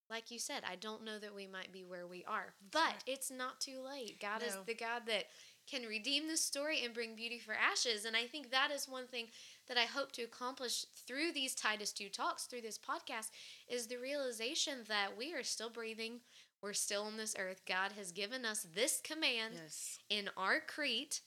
[0.10, 3.04] like you said, I don't know that we might be where we are, but right.
[3.08, 4.20] it's not too late.
[4.22, 5.26] God is the God that
[5.70, 8.06] can redeem the story and bring beauty for ashes.
[8.06, 9.28] And I think that is one thing
[9.68, 13.30] that I hope to accomplish through these Titus 2 talks, through this podcast,
[13.68, 16.22] is the realization that we are still breathing.
[16.62, 17.62] We're still on this earth.
[17.68, 20.00] God has given us this command yes.
[20.10, 21.22] in our Crete.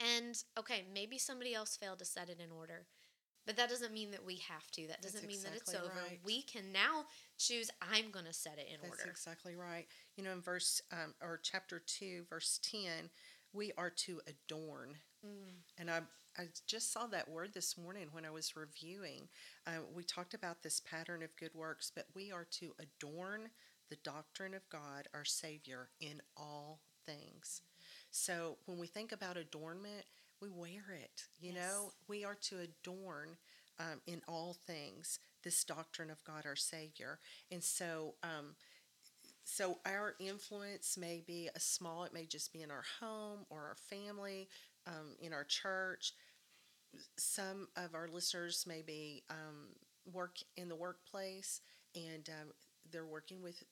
[0.00, 2.86] And okay, maybe somebody else failed to set it in order.
[3.46, 4.86] But that doesn't mean that we have to.
[4.86, 5.92] That doesn't mean that it's over.
[6.08, 6.20] right.
[6.24, 7.06] We can now
[7.38, 9.10] choose I'm going to set it in That's order.
[9.10, 9.86] exactly right.
[10.16, 13.10] You know, in verse um, or chapter two, verse ten,
[13.52, 14.94] we are to adorn.
[15.24, 15.54] Mm.
[15.78, 16.00] And I,
[16.38, 19.28] I just saw that word this morning when I was reviewing.
[19.66, 23.50] Uh, we talked about this pattern of good works, but we are to adorn
[23.90, 27.62] the doctrine of God, our Savior, in all things.
[28.10, 30.04] So when we think about adornment,
[30.40, 31.24] we wear it.
[31.40, 33.36] You know, we are to adorn
[33.78, 37.18] um, in all things this doctrine of God, our Savior.
[37.50, 38.54] And so, um,
[39.54, 42.04] so our influence may be a small.
[42.04, 44.48] It may just be in our home or our family,
[44.86, 46.14] um, in our church.
[47.18, 49.74] Some of our listeners may be um,
[50.10, 51.60] work in the workplace,
[51.94, 52.48] and um,
[52.90, 53.62] they're working with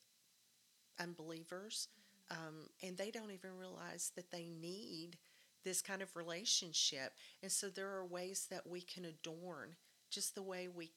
[0.99, 1.87] unbelievers,
[2.29, 5.17] um, and they don't even realize that they need
[5.63, 7.13] this kind of relationship.
[7.41, 9.75] And so there are ways that we can adorn
[10.11, 10.91] just the way we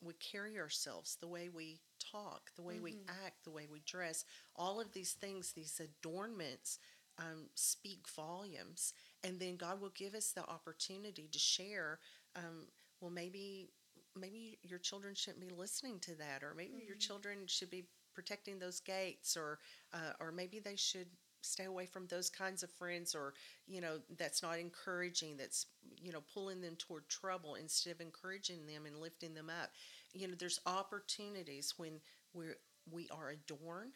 [0.00, 4.24] we carry ourselves, the way we talk, the way we act, the way we dress.
[4.56, 6.78] All of these things, these adornments,
[7.18, 8.94] um, speak volumes.
[9.22, 11.98] And then God will give us the opportunity to share.
[12.34, 12.66] Um,
[13.00, 13.70] well, maybe
[14.18, 17.84] maybe your children shouldn't be listening to that, or maybe your children should be
[18.14, 19.58] protecting those gates, or
[19.92, 21.08] uh, or maybe they should
[21.42, 23.34] stay away from those kinds of friends or
[23.66, 25.66] you know that's not encouraging that's
[26.00, 29.70] you know pulling them toward trouble instead of encouraging them and lifting them up
[30.14, 32.00] you know there's opportunities when
[32.34, 32.56] we're
[32.90, 33.92] we are adorned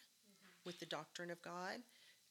[0.64, 1.80] with the doctrine of god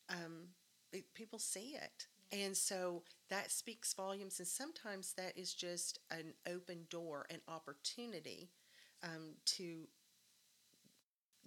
[0.09, 0.47] um,
[0.91, 2.07] it, people see it.
[2.31, 8.49] And so that speaks volumes and sometimes that is just an open door an opportunity
[9.03, 9.87] um, to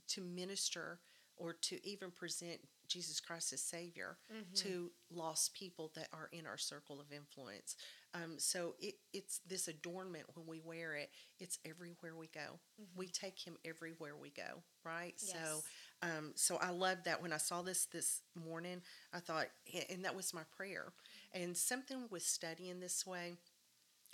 [0.09, 1.01] to minister
[1.37, 4.17] or to even present Jesus Christ as Savior
[4.55, 7.77] to lost people that are in our circle of influence.
[8.17, 11.11] Um, so it, it's this adornment when we wear it.
[11.39, 12.59] It's everywhere we go.
[12.97, 15.15] We take Him everywhere we go, right?
[15.17, 15.63] So,
[16.03, 17.21] um, so I love that.
[17.21, 18.81] When I saw this this morning,
[19.13, 19.47] I thought,
[19.91, 20.93] and that was my prayer.
[21.33, 23.35] And something with studying this way,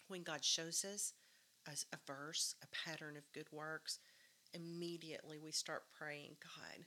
[0.09, 1.13] when God shows us
[1.67, 3.99] a, a verse, a pattern of good works,
[4.53, 6.87] immediately we start praying, God,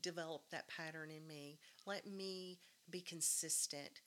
[0.00, 1.58] develop that pattern in me.
[1.86, 2.58] Let me
[2.90, 4.00] be consistent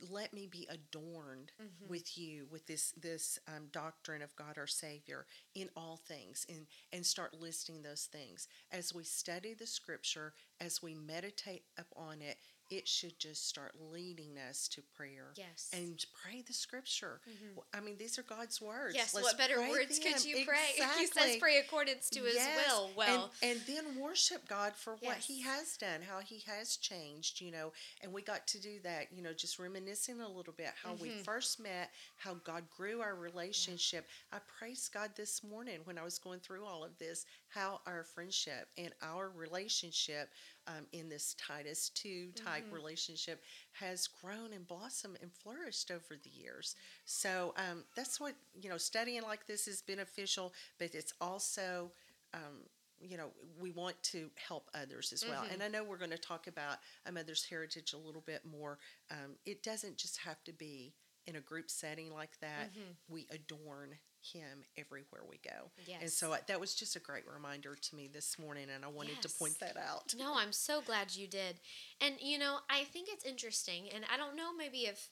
[0.00, 1.86] let me be adorned Mhm.
[1.88, 6.66] with you with this this um, doctrine of God our Savior in all things and
[6.92, 12.38] and start listing those things as we study the Scripture as we meditate upon it
[12.70, 15.70] it should just start leading us to prayer Yes.
[15.72, 17.62] and pray the Scripture Mhm.
[17.72, 20.74] I mean these are God's words Yes, Let's what better words could you pray?
[20.98, 22.92] He says pray accordance to his Yes, will.
[22.94, 27.40] Well, and, and then worship God for what He has done, how He has changed,
[27.40, 27.72] you know.
[28.00, 31.10] And we got to do that, you know, just reminiscing a little bit how we
[31.10, 31.24] Mhm.
[31.24, 34.08] first met, how God grew our relationship.
[34.32, 38.04] I praised God this morning when I was going through all of this, how our
[38.04, 40.30] friendship and our relationship
[40.66, 42.72] um, in this Titus 2 type Mhm.
[42.72, 46.74] relationship has grown and blossomed and flourished over the years.
[47.04, 51.92] So um, that's what, you know, studying like this is beneficial, but it's also,
[52.34, 52.68] um,
[53.00, 55.44] you know, we want to help others as well.
[55.44, 55.52] Mhm.
[55.52, 58.78] And I know we're going to talk about a mother's heritage a little bit more.
[59.10, 60.94] Um, it doesn't just have to be
[61.26, 62.72] in a group setting like that.
[62.72, 62.96] Mhm.
[63.08, 63.98] We adorn
[64.32, 65.70] him everywhere we go.
[65.86, 65.98] yes.
[66.00, 68.88] And so uh, that was just a great reminder to me this morning, and I
[68.88, 70.14] wanted to point that out.
[70.16, 71.60] No, I'm so glad you did.
[72.00, 75.10] And you know, I think it's interesting, and I don't know maybe if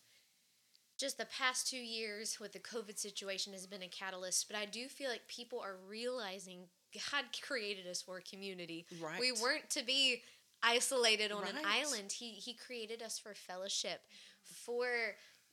[0.99, 4.65] just the past two years with the COVID situation has been a catalyst, but I
[4.65, 8.87] do feel like people are realizing God created us for a community.
[9.01, 9.21] Right.
[9.21, 10.23] We weren't to be
[10.63, 12.13] isolated on an island.
[12.13, 14.01] He he created us for fellowship,
[14.45, 14.87] for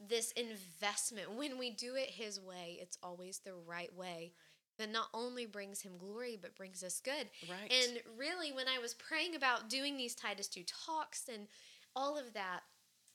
[0.08, 1.34] this investment.
[1.36, 4.34] When we do it his way, it's always the right way.
[4.78, 7.30] That not only brings him glory, but brings us good.
[7.48, 7.72] Right.
[7.72, 11.48] And really, when I was praying about doing these Titus 2 talks and
[11.96, 12.62] all of that,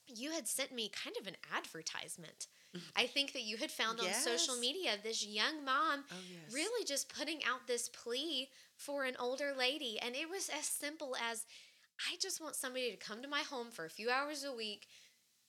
[0.07, 2.47] you had sent me kind of an advertisement.
[2.95, 6.53] I think that you had found on social media this young mom oh, yes.
[6.53, 9.99] really just putting out this plea for an older lady.
[10.01, 11.45] And it was as simple as
[12.09, 14.87] I just want somebody to come to my home for a few hours a week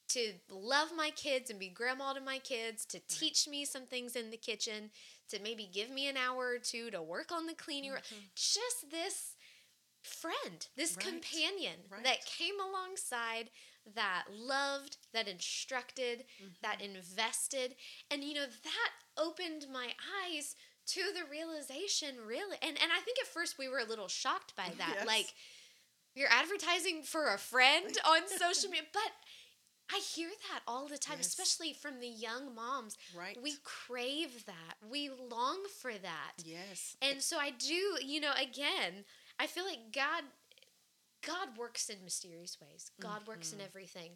[0.08, 4.16] to love my kids and be grandma to my kids, to teach me some things
[4.16, 4.90] in the kitchen,
[5.28, 7.90] to maybe give me an hour or two to work on the cleaning.
[7.92, 8.00] room.
[8.00, 8.24] Mm-hmm.
[8.34, 9.36] Just this
[10.02, 11.06] friend, this Right.
[11.06, 12.04] companion Right.
[12.04, 13.50] that came alongside,
[13.94, 16.24] that loved, that instructed,
[16.62, 16.96] that mm-hmm.
[16.96, 17.76] invested.
[18.10, 19.94] And you know, that opened my
[20.24, 22.56] eyes to the realization really.
[22.62, 24.94] And and I think at first we were a little shocked by that.
[24.98, 25.06] Yes.
[25.06, 25.34] Like
[26.14, 29.12] you're advertising for a friend on social media, but
[29.90, 31.28] I hear that all the time, Yes.
[31.28, 32.96] especially from the young moms.
[33.16, 33.40] Right.
[33.42, 34.76] We crave that.
[34.88, 36.32] We long for that.
[36.44, 36.96] yes.
[37.00, 39.04] And so I do, you know, again,
[39.38, 40.24] I feel like God
[41.26, 42.92] God works in mysterious ways.
[43.00, 44.10] God works in everything.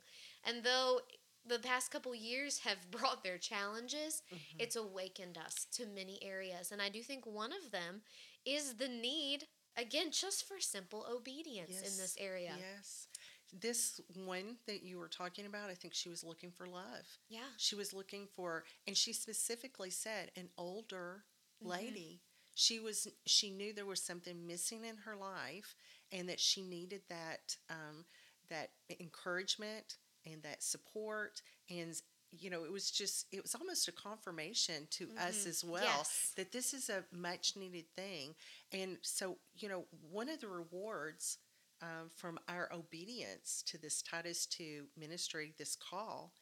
[0.45, 1.01] And though
[1.45, 4.61] the past couple years have brought their challenges, Mm-hmm.
[4.61, 6.71] it's awakened us to many areas.
[6.71, 8.03] And I do think one of them
[8.45, 12.55] is the need again just for simple obedience in this area.
[12.59, 13.09] Yes.
[13.53, 17.07] This one that you were talking about, I think she was looking for love.
[17.29, 17.41] Yeah.
[17.59, 21.25] She was looking for, and she specifically said, an older
[21.63, 21.69] Mm-hmm.
[21.71, 22.21] lady.
[22.55, 25.75] She was, she knew there was something missing in her life,
[26.11, 28.05] and that she needed that, um,
[28.49, 32.01] that encouragement and that support, and
[32.39, 35.49] you know, it was just, it was almost a confirmation to us Mhm.
[35.49, 36.33] as well Yes.
[36.37, 38.35] that this is a much needed thing.
[38.73, 41.39] And so, you know, one of the rewards
[41.83, 46.33] um, from our obedience to this Titus 2 ministry, this call,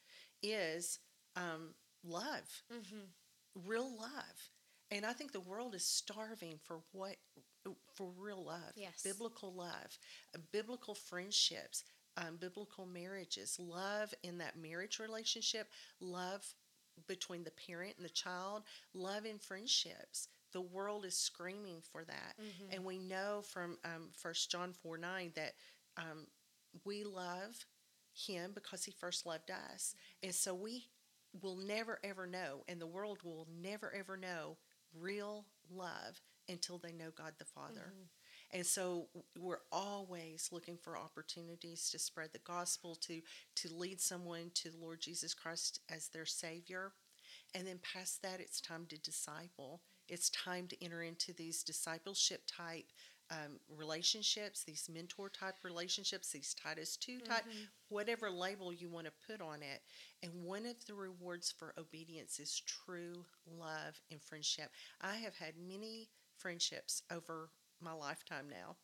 [0.42, 0.98] is
[1.36, 1.74] um,
[2.04, 3.06] love, Mm-hmm.
[3.66, 4.50] real love.
[4.90, 7.16] And I think the world is starving for what?
[7.94, 9.02] For real love, Yes.
[9.04, 9.98] biblical love,
[10.52, 11.84] biblical friendships,
[12.16, 15.68] um, biblical marriages, love in that marriage relationship,
[16.00, 16.44] love
[17.06, 18.62] between the parent and the child,
[18.94, 20.28] love in friendships.
[20.52, 22.34] The world is screaming for that.
[22.40, 22.74] Mm-hmm.
[22.74, 25.52] And we know from um, 1 John 4 9 that
[25.96, 26.26] um,
[26.84, 27.66] we love
[28.12, 29.94] him because he first loved us.
[30.22, 30.86] And so we
[31.42, 34.56] will never ever know, and the world will never ever know
[34.98, 37.92] real love until they know God the Father.
[37.92, 38.04] Mm-hmm.
[38.52, 39.06] And so
[39.38, 43.20] we're always looking for opportunities to spread the gospel, to
[43.56, 46.92] to lead someone to the Lord Jesus Christ as their Savior.
[47.54, 49.82] And then past that, it's time to disciple.
[50.10, 52.86] It's time to enter into these discipleship type
[53.30, 57.64] um, relationships, these mentor type relationships, these Titus 2 type, Mm-hmm.
[57.88, 59.82] whatever label you want to put on it.
[60.22, 64.70] And one of the rewards for obedience is true love and friendship.
[65.00, 66.08] I have had many
[66.38, 68.76] friendships over my lifetime now.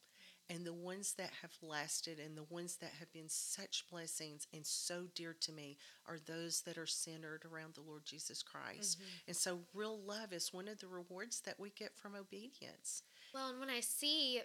[0.49, 4.65] And the ones that have lasted and the ones that have been such blessings and
[4.65, 5.77] so dear to me
[6.09, 8.99] are those that are centered around the Lord Jesus Christ.
[8.99, 9.09] Mm-hmm.
[9.29, 13.03] And so, real love is one of the rewards that we get from obedience.
[13.35, 14.41] Well, and when I see,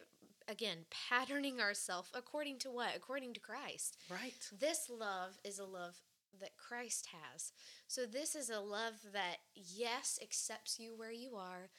[0.48, 0.80] again,
[1.10, 2.96] patterning ourselves according to what?
[2.96, 3.98] According to Christ.
[4.10, 4.34] Right.
[4.60, 5.96] This love is a love
[6.40, 7.52] that Christ has.
[7.88, 11.70] So this is a love that yes accepts you where you are.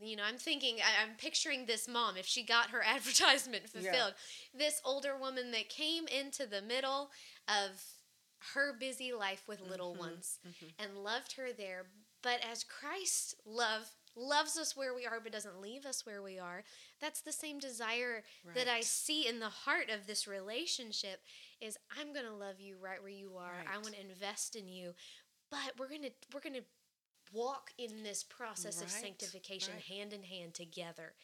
[0.00, 4.14] You know, I'm thinking, I, am picturing this mom if she got her advertisement fulfilled.
[4.52, 4.58] Yeah.
[4.66, 7.10] This older woman that came into the middle
[7.48, 7.82] of
[8.54, 10.66] her busy life with little mm-hmm, ones mm-hmm.
[10.78, 11.86] and loved her there.
[12.22, 16.38] But as Christ love loves us where we are but doesn't leave us where we
[16.38, 16.62] are
[17.00, 18.54] that's the same desire right.
[18.54, 21.20] that i see in the heart of this relationship
[21.60, 23.74] is i'm going to love you right where you are right.
[23.74, 24.92] i want to invest in you
[25.50, 26.64] but we're going to we're going to
[27.34, 28.86] walk in this process right.
[28.86, 31.14] of sanctification hand in hand together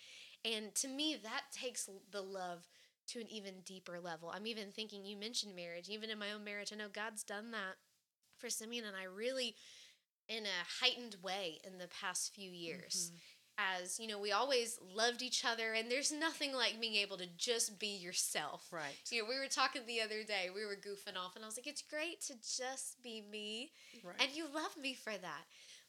[0.45, 2.67] and to me that takes the love
[3.07, 6.45] to an even deeper level i'm even thinking you mentioned marriage even in my own
[6.45, 7.77] marriage i know god's done that
[8.39, 9.55] for simeon and i really
[10.31, 13.11] in a heightened way in the past few years.
[13.11, 13.17] Mm-hmm.
[13.83, 17.27] As you know, we always loved each other, and there's nothing like being able to
[17.37, 18.67] just be yourself.
[18.73, 18.97] Right.
[19.11, 21.59] You know, we were talking the other day, we were goofing off, and I was
[21.59, 23.73] like, it's great to just be me.
[24.03, 24.17] Right.
[24.19, 25.45] And you love me for that.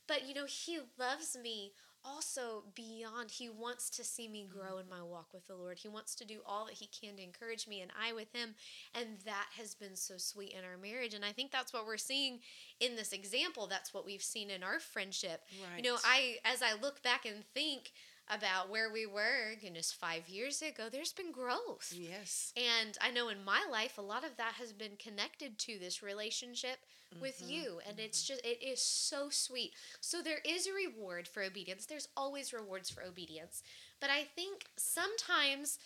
[0.07, 1.71] But, you know, he loves me
[2.03, 3.31] also beyond.
[3.31, 5.79] He wants to see me grow in my walk with the lord.
[5.79, 8.55] He wants to do all that he can to encourage me and i with him.
[8.93, 11.13] And that has been so sweet in our marriage.
[11.13, 12.39] And i think that's what we're seeing
[12.79, 13.67] in this example.
[13.67, 15.41] That's what we've seen in our friendship.
[15.61, 15.83] Right.
[15.83, 17.91] you know i as i look back and think
[18.29, 21.93] about where we were, goodness, five years ago, there's been growth.
[21.93, 22.53] Yes.
[22.55, 26.01] And I know in my life, a lot of that has been connected to this
[26.01, 26.77] relationship
[27.13, 27.21] mm-hmm.
[27.21, 27.79] with you.
[27.87, 28.05] And mm-hmm.
[28.05, 29.73] it's just, it is so sweet.
[29.99, 31.85] So there is a reward for obedience.
[31.85, 33.63] There's always rewards for obedience.
[33.99, 35.77] But I think sometimes,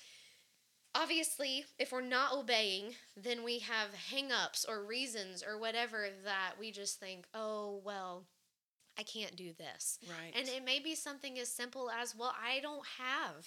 [0.93, 6.53] obviously, if we're not obeying, then we have hang ups or reasons or whatever that
[6.59, 8.25] we just think, oh, well,
[8.97, 9.99] I can't do this.
[10.07, 10.33] Right.
[10.33, 13.45] And it may be something as simple as, well, I don't have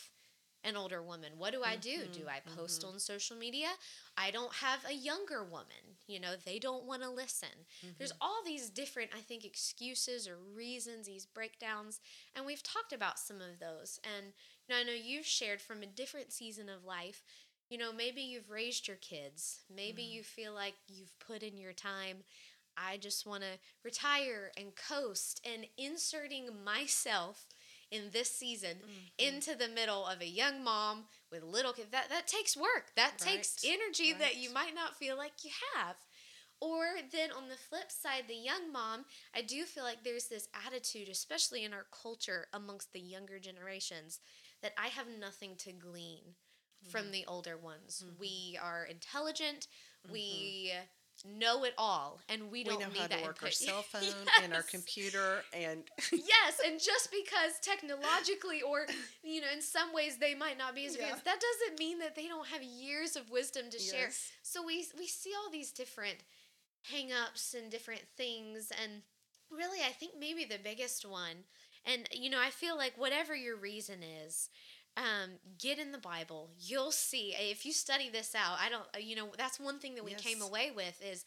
[0.65, 1.33] an older woman.
[1.39, 2.01] What do I do?
[2.01, 2.95] Mm-hmm, do I post mm-hmm.
[2.95, 3.69] on social media?
[4.17, 5.97] I don't have a younger woman.
[6.07, 7.49] You know, they don't want to listen.
[7.81, 7.95] Mm-hmm.
[7.99, 12.01] There's all these different, I think, excuses or reasons, these breakdowns.
[12.35, 14.01] And we've talked about some of those.
[14.17, 14.33] And
[14.69, 17.23] you know, I know you've shared from a different season of life.
[17.71, 19.61] You know, maybe you've raised your kids.
[19.75, 20.11] Maybe mm.
[20.11, 22.19] you feel like you've put in your time.
[22.77, 27.47] I just want to retire and coast and inserting myself
[27.91, 29.37] in this season mm-hmm.
[29.37, 33.13] into the middle of a young mom with little kids that that takes work that
[33.13, 33.19] right.
[33.19, 34.21] takes energy right.
[34.21, 35.97] that you might not feel like you have
[36.61, 40.49] or then on the flip side the young mom i do feel like there's this
[40.67, 44.21] attitude especially in our culture amongst the younger generations
[44.63, 46.91] that i have nothing to glean mm-hmm.
[46.91, 48.21] from the older ones mm-hmm.
[48.21, 49.67] we are intelligent
[50.11, 50.85] we mm-hmm
[51.25, 53.45] know it all and we don't we know need how that to work input.
[53.45, 54.41] our cell phone yes.
[54.43, 58.87] and our computer and yes and just because technologically or
[59.23, 62.15] you know in some ways they might not be as advanced that doesn't mean that
[62.15, 63.91] they don't have years of wisdom to yes.
[63.91, 64.11] share
[64.43, 66.19] so we we see all these different
[66.91, 69.03] hang-ups and different things and
[69.51, 71.45] really i think maybe the biggest one
[71.85, 74.49] and you know i feel like whatever your reason is
[74.99, 76.51] um, get in the Bible.
[76.59, 78.59] You'll see if you study this out.
[78.61, 80.21] I don't, you know, that's one thing that we yes.
[80.21, 81.25] came away with is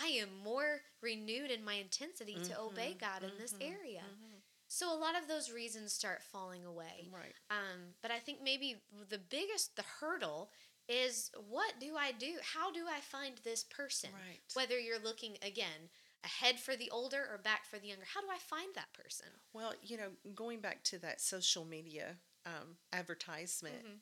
[0.00, 3.74] I am more renewed in my intensity mm-hmm, to obey God mm-hmm, in this mm-hmm,
[3.74, 4.00] area.
[4.00, 4.38] Mm-hmm.
[4.68, 7.08] So a lot of those reasons start falling away.
[7.12, 7.34] Right.
[7.50, 8.76] Um, but I think maybe
[9.10, 10.50] the biggest, the hurdle
[10.88, 12.34] is what do I do?
[12.54, 14.10] How do I find this person?
[14.14, 14.40] Right.
[14.54, 15.90] Whether you're looking again
[16.24, 18.04] ahead for the older or back for the younger.
[18.14, 19.28] How do I find that person?
[19.52, 22.16] Well, you know, going back to that social media
[22.46, 23.96] um, advertisement, mm-hmm.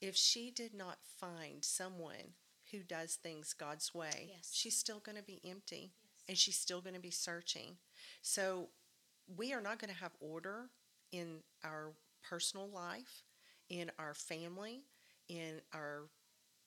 [0.00, 2.34] if she did not find someone
[2.70, 4.50] who does things God's way, yes.
[4.52, 6.24] she's still going to be empty yes.
[6.28, 7.76] and she's still going to be searching.
[8.22, 8.68] So
[9.36, 10.70] we are not going to have order
[11.12, 11.92] in our
[12.28, 13.24] personal life,
[13.68, 14.84] in our family,
[15.28, 16.08] in our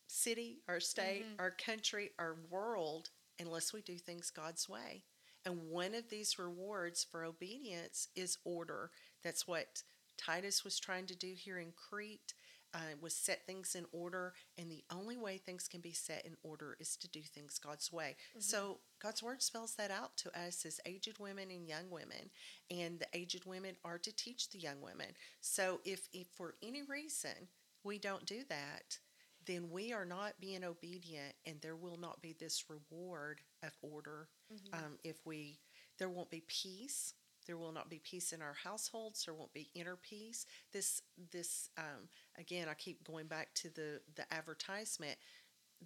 [0.07, 1.41] city, our state, mm-hmm.
[1.41, 3.09] our country, our world,
[3.39, 5.03] unless we do things God's way.
[5.45, 8.89] And one of these rewards for obedience is order.
[9.24, 9.84] That's what
[10.18, 12.34] Titus was trying to do here in Crete
[12.76, 16.36] uh, was set things in order, and the only way things can be set in
[16.43, 18.18] order is to do things God's way.
[18.32, 18.41] Mm-hmm.
[18.41, 22.32] So God's word spells that out to us as aged women and young women,
[22.70, 25.07] and the aged women are to teach the young women.
[25.39, 27.47] So if, if for any reason
[27.84, 28.99] we don't do that,
[29.47, 34.28] then we are not being obedient, and there will not be this reward of order.
[34.51, 34.74] Mm-hmm.
[34.74, 35.59] Um, if we,
[35.97, 37.13] there won't be peace
[37.45, 39.25] there will not be peace in our households.
[39.25, 40.45] There won't be inner peace.
[40.71, 45.17] This, this um, again, I keep going back to the the advertisement.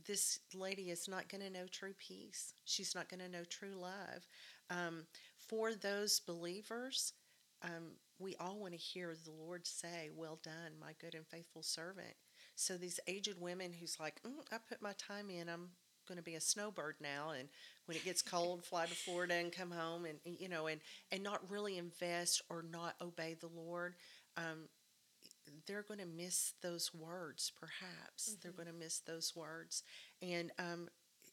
[0.06, 2.54] This lady is not going to know true peace.
[2.66, 4.28] She's not going to know true love.
[4.70, 5.08] Um,
[5.38, 7.14] for those believers,
[7.64, 11.64] um, we all want to hear the Lord say, "Well done, my good and faithful
[11.64, 12.16] servant."
[12.56, 15.50] So these aged women who's like, mm, "I put my time in.
[15.50, 15.72] I'm
[16.10, 17.48] going to be a snowbird now, and
[17.86, 20.82] when it gets cold, fly to Florida and come home, and you know, and
[21.12, 23.96] and not really invest or not obey the Lord.
[24.36, 24.68] Um,
[25.66, 27.52] they're going to miss those words.
[27.58, 28.40] Perhaps mm-hmm.
[28.42, 29.84] they're going to miss those words,
[30.22, 30.90] and um,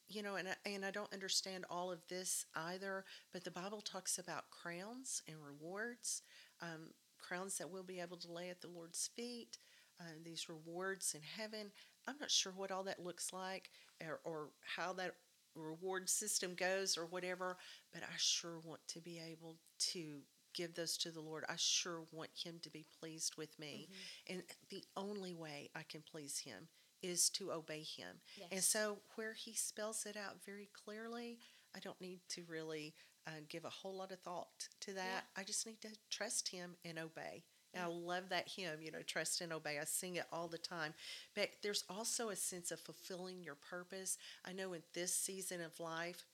[0.08, 3.04] you know, and I, and I don't understand all of this either.
[3.32, 6.22] But the Bible talks about crowns and rewards,
[6.62, 9.58] um, crowns that we'll be able to lay at the Lord's feet.
[9.98, 11.72] Uh, these rewards in heaven.
[12.06, 13.70] I'm not sure what all that looks like
[14.04, 15.14] or, or how that
[15.54, 17.56] reward system goes or whatever,
[17.92, 19.56] but I sure want to be able
[19.92, 20.20] to
[20.54, 21.44] give those to the Lord.
[21.48, 23.88] I sure want Him to be pleased with me.
[23.88, 24.34] Mm-hmm.
[24.34, 26.68] And the only way I can please Him
[27.02, 28.20] is to obey Him.
[28.36, 28.48] Yes.
[28.50, 31.38] And so, where He spells it out very clearly,
[31.74, 32.94] I don't need to really
[33.26, 35.24] uh, give a whole lot of thought to that.
[35.36, 35.40] Yeah.
[35.40, 37.44] I just need to trust Him and obey.
[37.76, 39.78] And I love that hymn, you know, trust and obey.
[39.80, 40.94] I sing it all the time.
[41.36, 44.18] But there's also a sense of fulfilling your purpose.
[44.46, 46.24] I know in this season of life,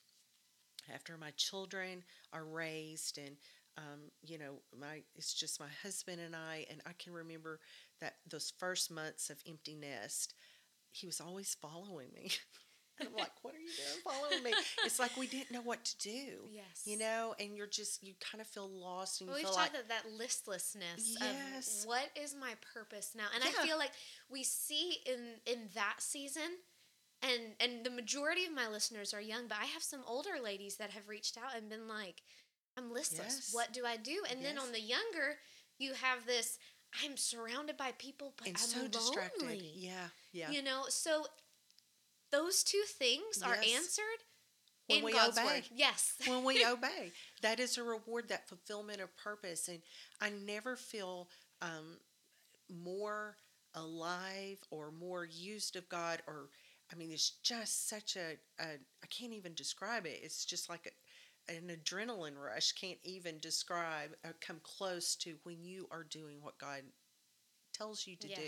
[0.93, 3.37] after my children are raised and
[3.79, 7.59] um, you know, my it's just my husband and I, and I can remember
[8.01, 10.35] that those first months of empty nest,
[10.91, 12.33] he was always following me.
[12.99, 14.53] and I'm like, what are you doing following me?
[14.85, 16.49] It's like we didn't know what to do.
[16.51, 16.83] Yes.
[16.85, 19.21] You know, and you're just, you kind of feel lost.
[19.21, 21.83] And well, we've talked like, about that listlessness yes.
[21.83, 23.27] of what is my purpose now?
[23.35, 23.51] And yeah.
[23.59, 23.93] I feel like
[24.31, 26.59] we see in in that season,
[27.23, 30.77] and and the majority of my listeners are young, but I have some older ladies
[30.77, 32.23] that have reached out and been like,
[32.77, 33.35] I'm listless.
[33.35, 33.51] Yes.
[33.53, 34.23] What do I do?
[34.31, 34.51] And yes.
[34.51, 35.37] then on the younger,
[35.79, 36.59] you have this,
[37.05, 38.91] I'm surrounded by people, but and I'm so lonely.
[38.91, 39.61] distracted.
[39.75, 40.51] Yeah, yeah.
[40.51, 41.27] You know, so
[42.33, 43.45] those two things yes.
[43.45, 44.23] are answered
[44.89, 45.47] when in we God's obey.
[45.47, 45.63] Word.
[45.75, 46.15] Yes.
[46.27, 47.13] when we obey.
[47.43, 49.69] That is a reward, that fulfillment of purpose.
[49.69, 49.81] And
[50.21, 51.29] I never feel
[51.61, 51.99] um,
[52.69, 53.37] more
[53.75, 56.49] alive or more used of God or
[56.93, 60.21] I mean, it's just such a, a I can't even describe it.
[60.23, 60.93] It's just like
[61.49, 62.73] a, an adrenaline rush.
[62.73, 66.83] Can't even describe or come close to when you are doing what God
[67.73, 68.39] tells you to yes.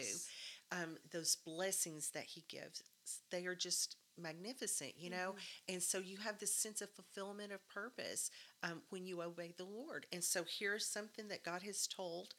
[0.70, 0.76] do.
[0.76, 2.82] Um, those blessings that He gives,
[3.30, 5.30] they are just magnificent, you know?
[5.30, 5.74] Mm-hmm.
[5.74, 8.30] And so you have this sense of fulfillment of purpose
[8.62, 10.06] um, when you obey the Lord.
[10.12, 12.34] And so here's something that God has told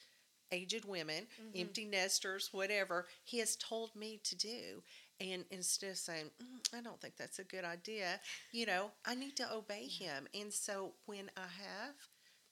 [0.52, 1.60] aged women, mm-hmm.
[1.60, 4.84] empty nesters, whatever, He has told me to do.
[5.20, 8.20] And instead of saying, mm, I don't think that's a good idea,
[8.52, 10.08] you know, I need to obey yeah.
[10.08, 10.28] Him.
[10.34, 11.96] And so when I have,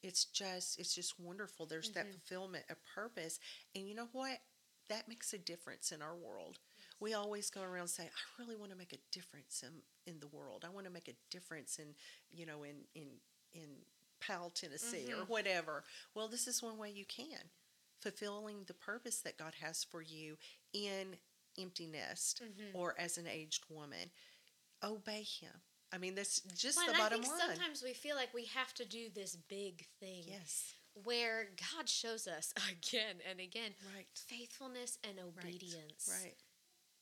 [0.02, 1.66] it's just it's just wonderful.
[1.66, 2.08] There's mm-hmm.
[2.08, 3.40] that fulfillment of purpose.
[3.76, 4.38] And you know what?
[4.90, 6.60] That makes a difference in our world
[7.04, 9.82] we always go around saying, I really want to make a difference in,
[10.12, 10.64] in the world.
[10.66, 11.88] I want to make a difference in,
[12.32, 13.08] you know, in, in,
[13.54, 13.68] in
[14.22, 15.22] Powell, Tennessee mm-hmm.
[15.22, 15.84] or whatever.
[16.16, 17.50] Well, this is one way you can.
[18.00, 20.38] Fulfilling the purpose that God has for you
[20.74, 21.18] in
[21.60, 22.78] empty nest mm-hmm.
[22.78, 24.10] or as an aged woman.
[24.82, 25.62] Obey Him.
[25.94, 27.40] I mean, that's just well, the bottom line.
[27.48, 30.24] Sometimes we feel like we have to do this big thing.
[30.26, 30.74] Yes.
[31.04, 34.08] Where God shows us again and again right.
[34.14, 36.10] faithfulness and obedience.
[36.10, 36.24] Right.
[36.24, 36.36] right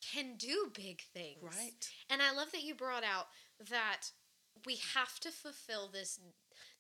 [0.01, 1.41] can do big things.
[1.41, 1.89] Right.
[2.09, 3.27] And I love that you brought out
[3.69, 4.11] that
[4.65, 6.19] we have to fulfill this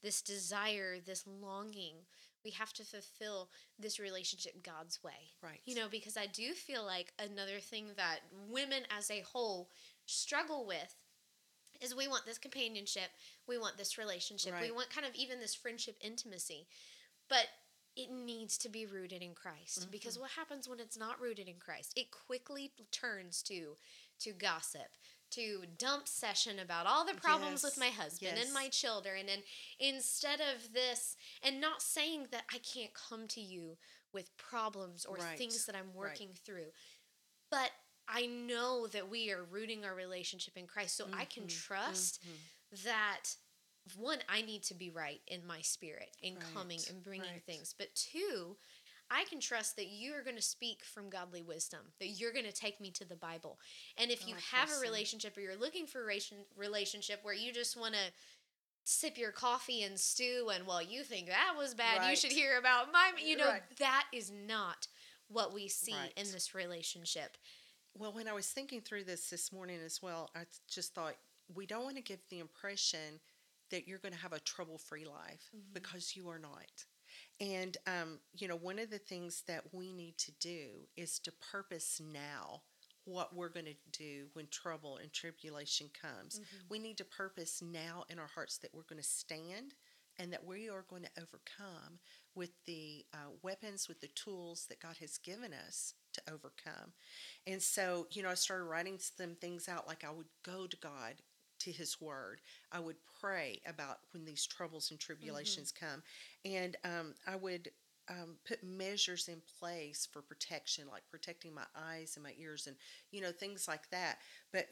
[0.03, 1.95] this desire, this longing.
[2.43, 5.31] We have to fulfill this relationship God's way.
[5.43, 5.59] Right.
[5.65, 9.69] You know, because I do feel like another thing that women as a whole
[10.07, 10.95] struggle with
[11.81, 13.09] is we want this companionship,
[13.47, 14.63] we want this relationship, right.
[14.63, 16.67] we want kind of even this friendship intimacy.
[17.29, 17.47] But
[17.95, 19.91] it needs to be rooted in Christ mm-hmm.
[19.91, 21.93] because what happens when it's not rooted in Christ?
[21.95, 23.75] It quickly turns to
[24.21, 24.97] to gossip,
[25.31, 27.63] to dump session about all the problems yes.
[27.63, 28.45] with my husband yes.
[28.45, 29.41] and my children and
[29.79, 33.77] instead of this and not saying that I can't come to you
[34.13, 35.37] with problems or right.
[35.37, 36.39] things that I'm working right.
[36.45, 36.71] through.
[37.49, 37.71] But
[38.07, 41.19] I know that we are rooting our relationship in Christ so mm-hmm.
[41.19, 41.73] I can mm-hmm.
[41.73, 42.87] trust mm-hmm.
[42.87, 43.35] that
[43.97, 46.43] one, I need to be right in my spirit in right.
[46.53, 47.43] coming and bringing right.
[47.45, 47.73] things.
[47.77, 48.55] But two,
[49.09, 52.45] I can trust that you are going to speak from godly wisdom, that you're going
[52.45, 53.59] to take me to the Bible.
[53.97, 56.19] And if oh, you have a relationship or you're looking for a
[56.57, 58.11] relationship where you just want to
[58.83, 62.09] sip your coffee and stew and well you think that was bad right.
[62.09, 64.87] you should hear about my you know that is not
[65.27, 67.37] what we see in this relationship
[67.95, 71.13] well when i was thinking through this this morning as well i just thought
[71.53, 73.19] we don't want to give the impression
[73.71, 75.73] that you're going to have a trouble free life mm-hmm.
[75.73, 76.85] because you are not.
[77.39, 81.31] And, um, you know, one of the things that we need to do is to
[81.51, 82.61] purpose now
[83.05, 86.35] what we're going to do when trouble and tribulation comes.
[86.35, 86.67] Mm-hmm.
[86.69, 89.73] We need to purpose now in our hearts that we're going to stand
[90.19, 91.99] and that we are going to overcome
[92.35, 96.93] with the uh, weapons, with the tools that God has given us to overcome.
[97.47, 100.77] And so, you know, I started writing some things out like I would go to
[100.77, 101.15] God
[101.63, 102.41] to his word.
[102.71, 105.85] I would pray about when these troubles and tribulations mm-hmm.
[105.85, 106.03] come.
[106.45, 107.71] And um, I would
[108.09, 112.75] um, put measures in place for protection, like protecting my eyes and my ears and,
[113.11, 114.17] you know, things like that.
[114.51, 114.67] But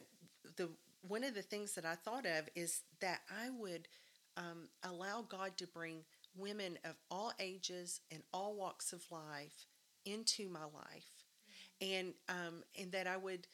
[0.56, 0.70] the
[1.02, 3.88] one of the things that I thought of is that I would
[4.36, 6.04] um, allow God to bring
[6.36, 9.66] women of all ages and all walks of life
[10.04, 11.24] into my life,
[11.80, 13.46] and um, and that I would,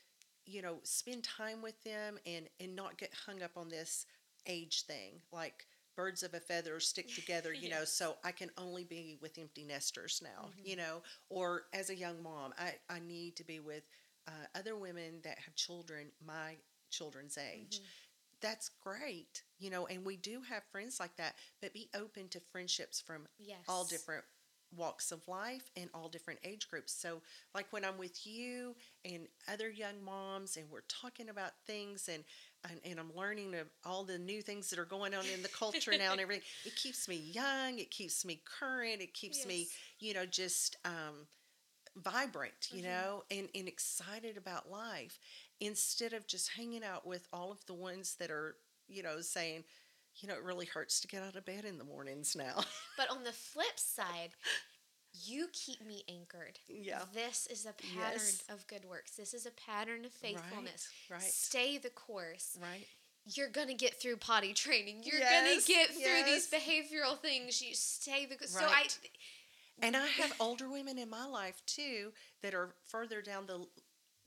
[0.47, 4.07] you know, spend time with them and and not get hung up on this
[4.47, 5.67] age thing, like
[5.97, 7.79] birds of a feather stick together, you yes.
[7.79, 10.61] know, so I can only be with empty nesters now, mm-hmm.
[10.65, 13.83] you know, or as a young mom, I, I need to be with
[14.29, 16.57] uh, other women that have children my
[16.91, 17.77] children's age.
[17.77, 17.85] Mm-hmm.
[18.43, 22.41] That's great, you know, and we do have friends like that, but be open to
[22.53, 23.59] friendships from yes.
[23.67, 24.25] all different
[24.77, 26.93] walks of life and all different age groups.
[26.93, 27.23] So,
[27.55, 28.75] like when I'm with you
[29.05, 32.25] and other young moms, and we're talking about things, and
[32.71, 35.49] and, and I'm learning of all the new things that are going on in the
[35.49, 36.45] culture now and everything.
[36.65, 37.79] It keeps me young.
[37.79, 39.01] It keeps me current.
[39.01, 39.47] It keeps yes.
[39.47, 39.69] me,
[40.01, 41.27] you know, just um,
[41.97, 42.91] vibrant, you mm-hmm.
[42.91, 45.19] know, and, and excited about life
[45.61, 48.57] instead of just hanging out with all of the ones that are,
[48.89, 49.65] you know, saying,
[50.19, 52.65] you know, it really hurts to get out of bed in the mornings now.
[52.97, 54.31] but on the flip side,
[55.25, 56.59] you keep me anchored.
[56.69, 57.01] Yeah.
[57.15, 58.45] This is a pattern yes.
[58.49, 59.13] of good works.
[59.13, 60.89] This is a pattern of faithfulness.
[61.11, 61.21] Right.
[61.21, 61.31] right.
[61.31, 62.59] Stay the course.
[62.61, 62.87] Right.
[63.35, 65.03] You're gonna get through potty training.
[65.03, 65.67] You're yes.
[65.67, 66.49] gonna get through yes.
[66.49, 67.61] these behavioral things.
[67.61, 68.49] You stay the right.
[68.49, 68.87] so I.
[69.83, 72.13] And I have older women in my life too
[72.43, 73.67] that are further down the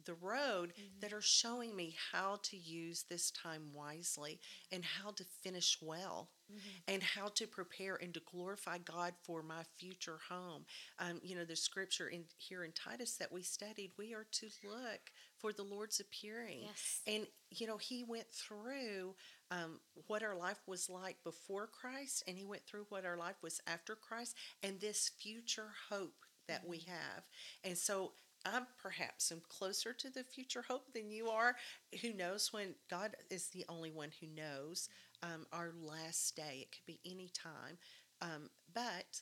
[0.09, 0.99] the road mm-hmm.
[1.01, 4.39] that are showing me how to use this time wisely
[4.71, 6.93] and how to finish well mm-hmm.
[6.93, 10.65] and how to prepare and to glorify God for my future home.
[10.97, 14.47] Um, you know, the scripture in here in Titus that we studied, we are to
[14.67, 16.61] look for the Lord's appearing.
[16.63, 17.01] Yes.
[17.05, 19.13] And, you know, he went through
[19.51, 23.37] um, what our life was like before Christ and he went through what our life
[23.43, 26.71] was after Christ and this future hope that mm-hmm.
[26.71, 27.23] we have.
[27.63, 28.13] And so
[28.45, 31.55] I perhaps am closer to the future hope than you are.
[32.01, 34.89] Who knows when God is the only one who knows
[35.23, 36.59] um, our last day?
[36.61, 37.77] It could be any time.
[38.21, 39.21] Um, but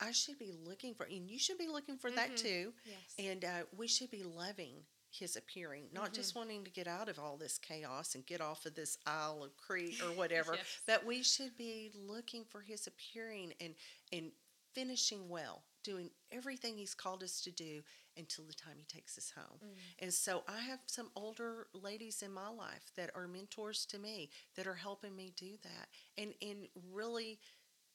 [0.00, 2.16] I should be looking for, and you should be looking for mm-hmm.
[2.16, 2.72] that too.
[2.84, 3.14] Yes.
[3.18, 4.76] And uh, we should be loving
[5.10, 6.14] his appearing, not mm-hmm.
[6.14, 9.44] just wanting to get out of all this chaos and get off of this Isle
[9.44, 10.80] of Crete or whatever, yes.
[10.86, 13.74] but we should be looking for his appearing and,
[14.12, 14.32] and
[14.74, 17.82] finishing well, doing everything he's called us to do
[18.16, 19.58] until the time he takes us home.
[19.62, 20.04] Mm.
[20.04, 24.30] And so I have some older ladies in my life that are mentors to me
[24.56, 25.88] that are helping me do that.
[26.16, 27.38] And and really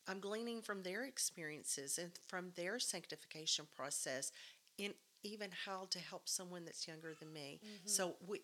[0.07, 4.31] I'm gleaning from their experiences and from their sanctification process
[4.77, 7.59] in even how to help someone that's younger than me.
[7.63, 7.87] Mm-hmm.
[7.87, 8.41] So we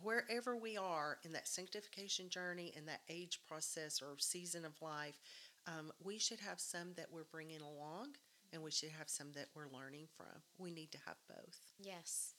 [0.00, 5.20] wherever we are in that sanctification journey in that age process or season of life,
[5.66, 8.08] um, we should have some that we're bringing along
[8.52, 10.42] and we should have some that we're learning from.
[10.58, 11.58] We need to have both.
[11.78, 12.34] Yes.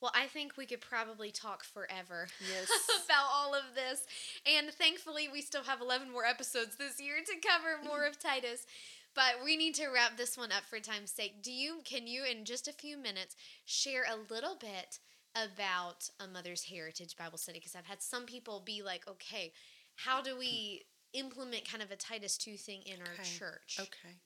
[0.00, 2.68] Well, I think we could probably talk forever yes.
[3.06, 4.04] about all of this.
[4.46, 8.66] And thankfully, we still have 11 more episodes this year to cover more of Titus.
[9.14, 11.42] But we need to wrap this one up for time's sake.
[11.42, 13.34] Do you can you in just a few minutes
[13.64, 14.98] share a little bit
[15.34, 19.54] about a mother's heritage Bible study because I've had some people be like, "Okay,
[19.94, 20.84] how do we
[21.14, 23.22] implement kind of a Titus 2 thing in our okay.
[23.38, 24.16] church?" Okay.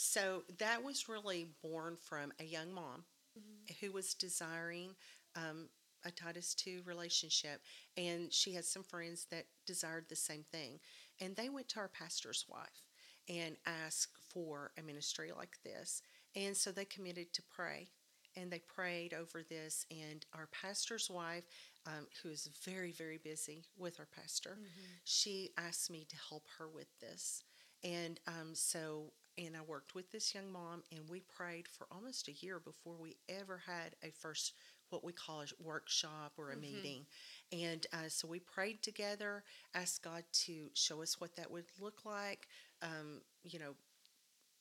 [0.00, 3.02] So that was really born from a young mom
[3.36, 3.74] mm-hmm.
[3.80, 4.90] who was desiring
[5.34, 5.68] um,
[6.04, 7.62] a Titus 2 relationship.
[7.96, 10.78] And she had some friends that desired the same thing.
[11.20, 12.86] And they went to our pastor's wife
[13.28, 16.00] and asked for a ministry like this.
[16.36, 17.88] And so they committed to pray.
[18.36, 19.84] And they prayed over this.
[19.90, 21.42] And our pastor's wife,
[21.88, 24.92] um, who is very, very busy with our pastor, mm-hmm.
[25.02, 27.42] she asked me to help her with this.
[27.82, 32.28] And um, so and I worked with this young mom, and we prayed for almost
[32.28, 34.52] a year before we ever had a first
[34.90, 36.62] what we call a workshop or a mm-hmm.
[36.62, 37.06] meeting.
[37.52, 42.04] And uh, so we prayed together, asked God to show us what that would look
[42.04, 42.48] like.
[42.82, 43.74] Um, you know,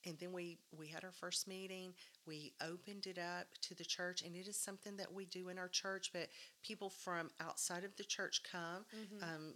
[0.05, 1.93] and then we we had our first meeting
[2.25, 5.57] we opened it up to the church and it is something that we do in
[5.57, 6.27] our church but
[6.63, 9.23] people from outside of the church come mm-hmm.
[9.23, 9.53] um,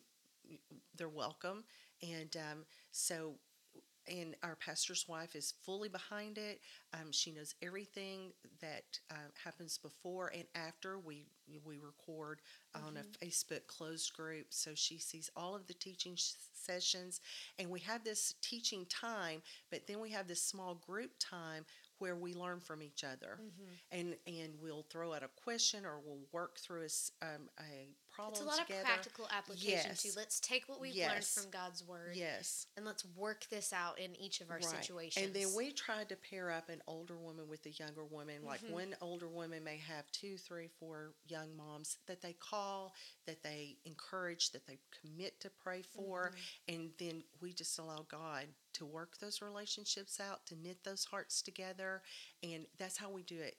[0.98, 1.64] they're welcome
[2.02, 3.36] and um, so
[4.12, 6.60] and our pastor's wife is fully behind it.
[6.94, 11.00] Um, she knows everything that uh, happens before and after.
[11.00, 11.26] We
[11.66, 12.42] we record
[12.76, 12.88] mm-hmm.
[12.88, 13.26] on a mm-hmm.
[13.26, 17.22] Facebook closed group, so she sees all of the teaching sessions,
[17.60, 19.42] and we have this teaching time.
[19.70, 21.66] But then we have this small group time
[22.02, 23.74] where we learn from each other, Mm-hmm.
[24.00, 28.34] and and we'll throw out a question or we'll work through a, um, a problem
[28.34, 28.82] It's a lot together.
[28.82, 30.08] of practical application too.
[30.10, 30.18] Yes.
[30.18, 32.66] Let's take what we've learned from God's word Yes.
[32.76, 35.26] and let's work this out in each of our situations.
[35.26, 38.44] And then we tried to pair up an older woman with a younger woman.
[38.44, 38.72] Like Mhm.
[38.72, 42.94] one older woman may have two, three, four young moms that they call,
[43.28, 46.32] that they encourage, that they commit to pray for.
[46.68, 46.74] Mm-hmm.
[46.76, 51.42] And then we just allow God to work those relationships out, to knit those hearts
[51.42, 52.02] together.
[52.44, 53.56] And that's how we do it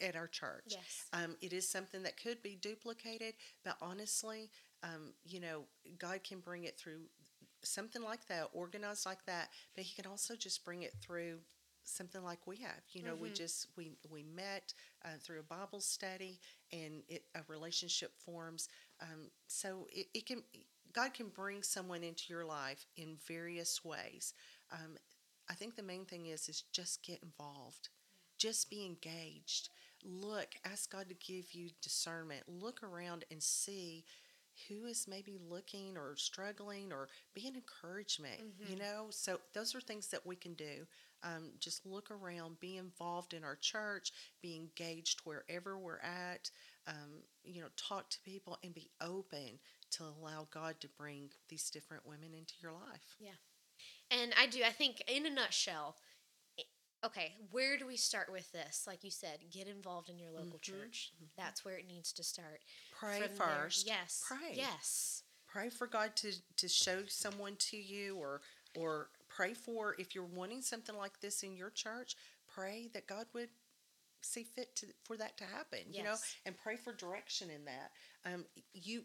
[0.00, 0.76] at our church.
[0.76, 1.12] Yes.
[1.12, 3.34] Um, it is something that could be duplicated,
[3.64, 4.50] but honestly,
[4.82, 5.64] um, you know,
[5.98, 7.00] God can bring it through
[7.62, 11.38] something like that, organized like that, but He can also just bring it through
[11.84, 12.82] something like we have.
[12.92, 13.32] You know, we Mhm.
[13.32, 14.72] just we we met
[15.04, 16.40] uh, through a Bible study,
[16.72, 18.68] and it a relationship forms.
[19.00, 20.42] Um, so it, it can
[20.92, 24.34] God can bring someone into your life in various ways.
[24.72, 24.96] Um,
[25.48, 27.88] I think the main thing is is just get involved,
[28.38, 29.68] just be engaged.
[30.04, 32.42] Look, ask God to give you discernment.
[32.48, 34.04] Look around and see
[34.68, 38.40] who is maybe looking or struggling or be an encouragement.
[38.62, 38.78] You Mhm.
[38.78, 40.86] know, so those are things that we can do.
[41.22, 46.50] Um, just look around, be involved in our church, be engaged wherever we're at.
[46.86, 49.58] Um, you know, talk to people and be open
[49.92, 53.16] to allow God to bring these different women into your life.
[53.18, 53.38] Yeah.
[54.10, 54.60] And I do.
[54.64, 55.96] I think, in a nutshell,
[57.04, 58.84] okay, where do we start with this?
[58.86, 61.12] Like you said, get involved in your local Mhm, church.
[61.36, 62.62] That's where it needs to start.
[62.90, 63.86] Pray From there- first.
[63.86, 64.22] Yes.
[64.26, 64.54] Pray.
[64.54, 65.22] Yes.
[65.46, 68.40] pray for God to to show someone to you or
[68.76, 72.14] or pray for if you're wanting something like this in your church
[72.46, 73.50] pray that God would
[74.20, 75.96] see fit to, for that to happen yes.
[75.96, 76.16] you know
[76.46, 77.90] and pray for direction in that
[78.24, 79.02] um you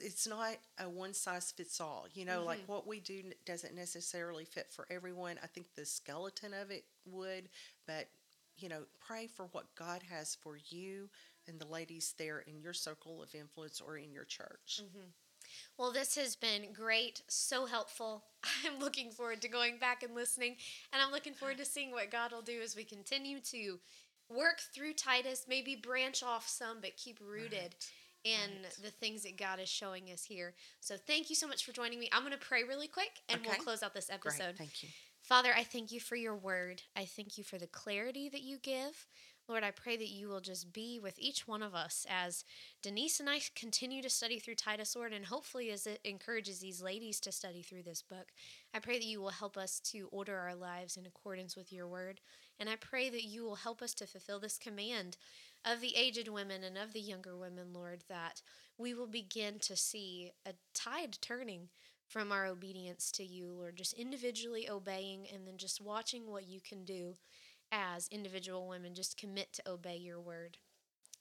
[0.00, 2.68] it's not a one size fits all you know like Mhm.
[2.68, 7.48] what we do doesn't necessarily fit for everyone i think the skeleton of it would
[7.86, 8.08] but
[8.56, 11.08] you know pray for what god has for you
[11.46, 15.06] and the ladies there in your circle of influence or in your church hmm
[15.78, 18.24] Well, this has been great, so helpful.
[18.66, 20.56] I'm looking forward to going back and listening,
[20.92, 23.78] and I'm looking forward to seeing what God will do as we continue to
[24.28, 27.90] work through Titus, maybe branch off some, but keep rooted Right.
[28.32, 28.76] In right.
[28.82, 30.54] the things that God is showing us here.
[30.80, 32.08] So, thank you so much for joining me.
[32.12, 33.50] I'm going to pray really quick, and Okay.
[33.50, 34.56] we'll close out this Great, episode.
[34.56, 34.88] thank you.
[35.20, 36.82] Father, I thank you for your word.
[36.96, 39.06] I thank you for the clarity that you give.
[39.48, 42.44] Lord, I pray that you will just be with each one of us as
[42.82, 46.82] Denise and I continue to study through Titus, Lord, and hopefully as it encourages these
[46.82, 48.28] ladies to study through this book.
[48.74, 51.88] I pray that you will help us to order our lives in accordance with your
[51.88, 52.20] word.
[52.60, 55.16] And I pray that you will help us to fulfill this command
[55.70, 58.42] of the aged women and of the younger women, Lord, that
[58.78, 61.68] we will begin to see a tide turning
[62.06, 66.60] from our obedience to you, Lord, just individually obeying and then just watching what you
[66.66, 67.14] can do
[67.70, 68.94] as individual women.
[68.94, 70.56] Just commit to obey your word.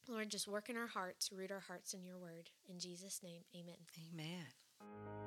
[0.08, 2.50] Lord, just work in our hearts, root our hearts in your word.
[2.70, 3.76] In Jesus' name, amen.
[4.14, 5.27] Amen.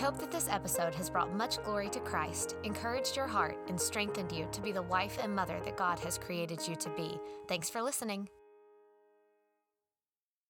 [0.00, 4.32] Hope that this episode has brought much glory to Christ, encouraged your heart, and strengthened
[4.32, 7.18] you to be the wife and mother that God has created you to be.
[7.48, 8.30] Thanks for listening.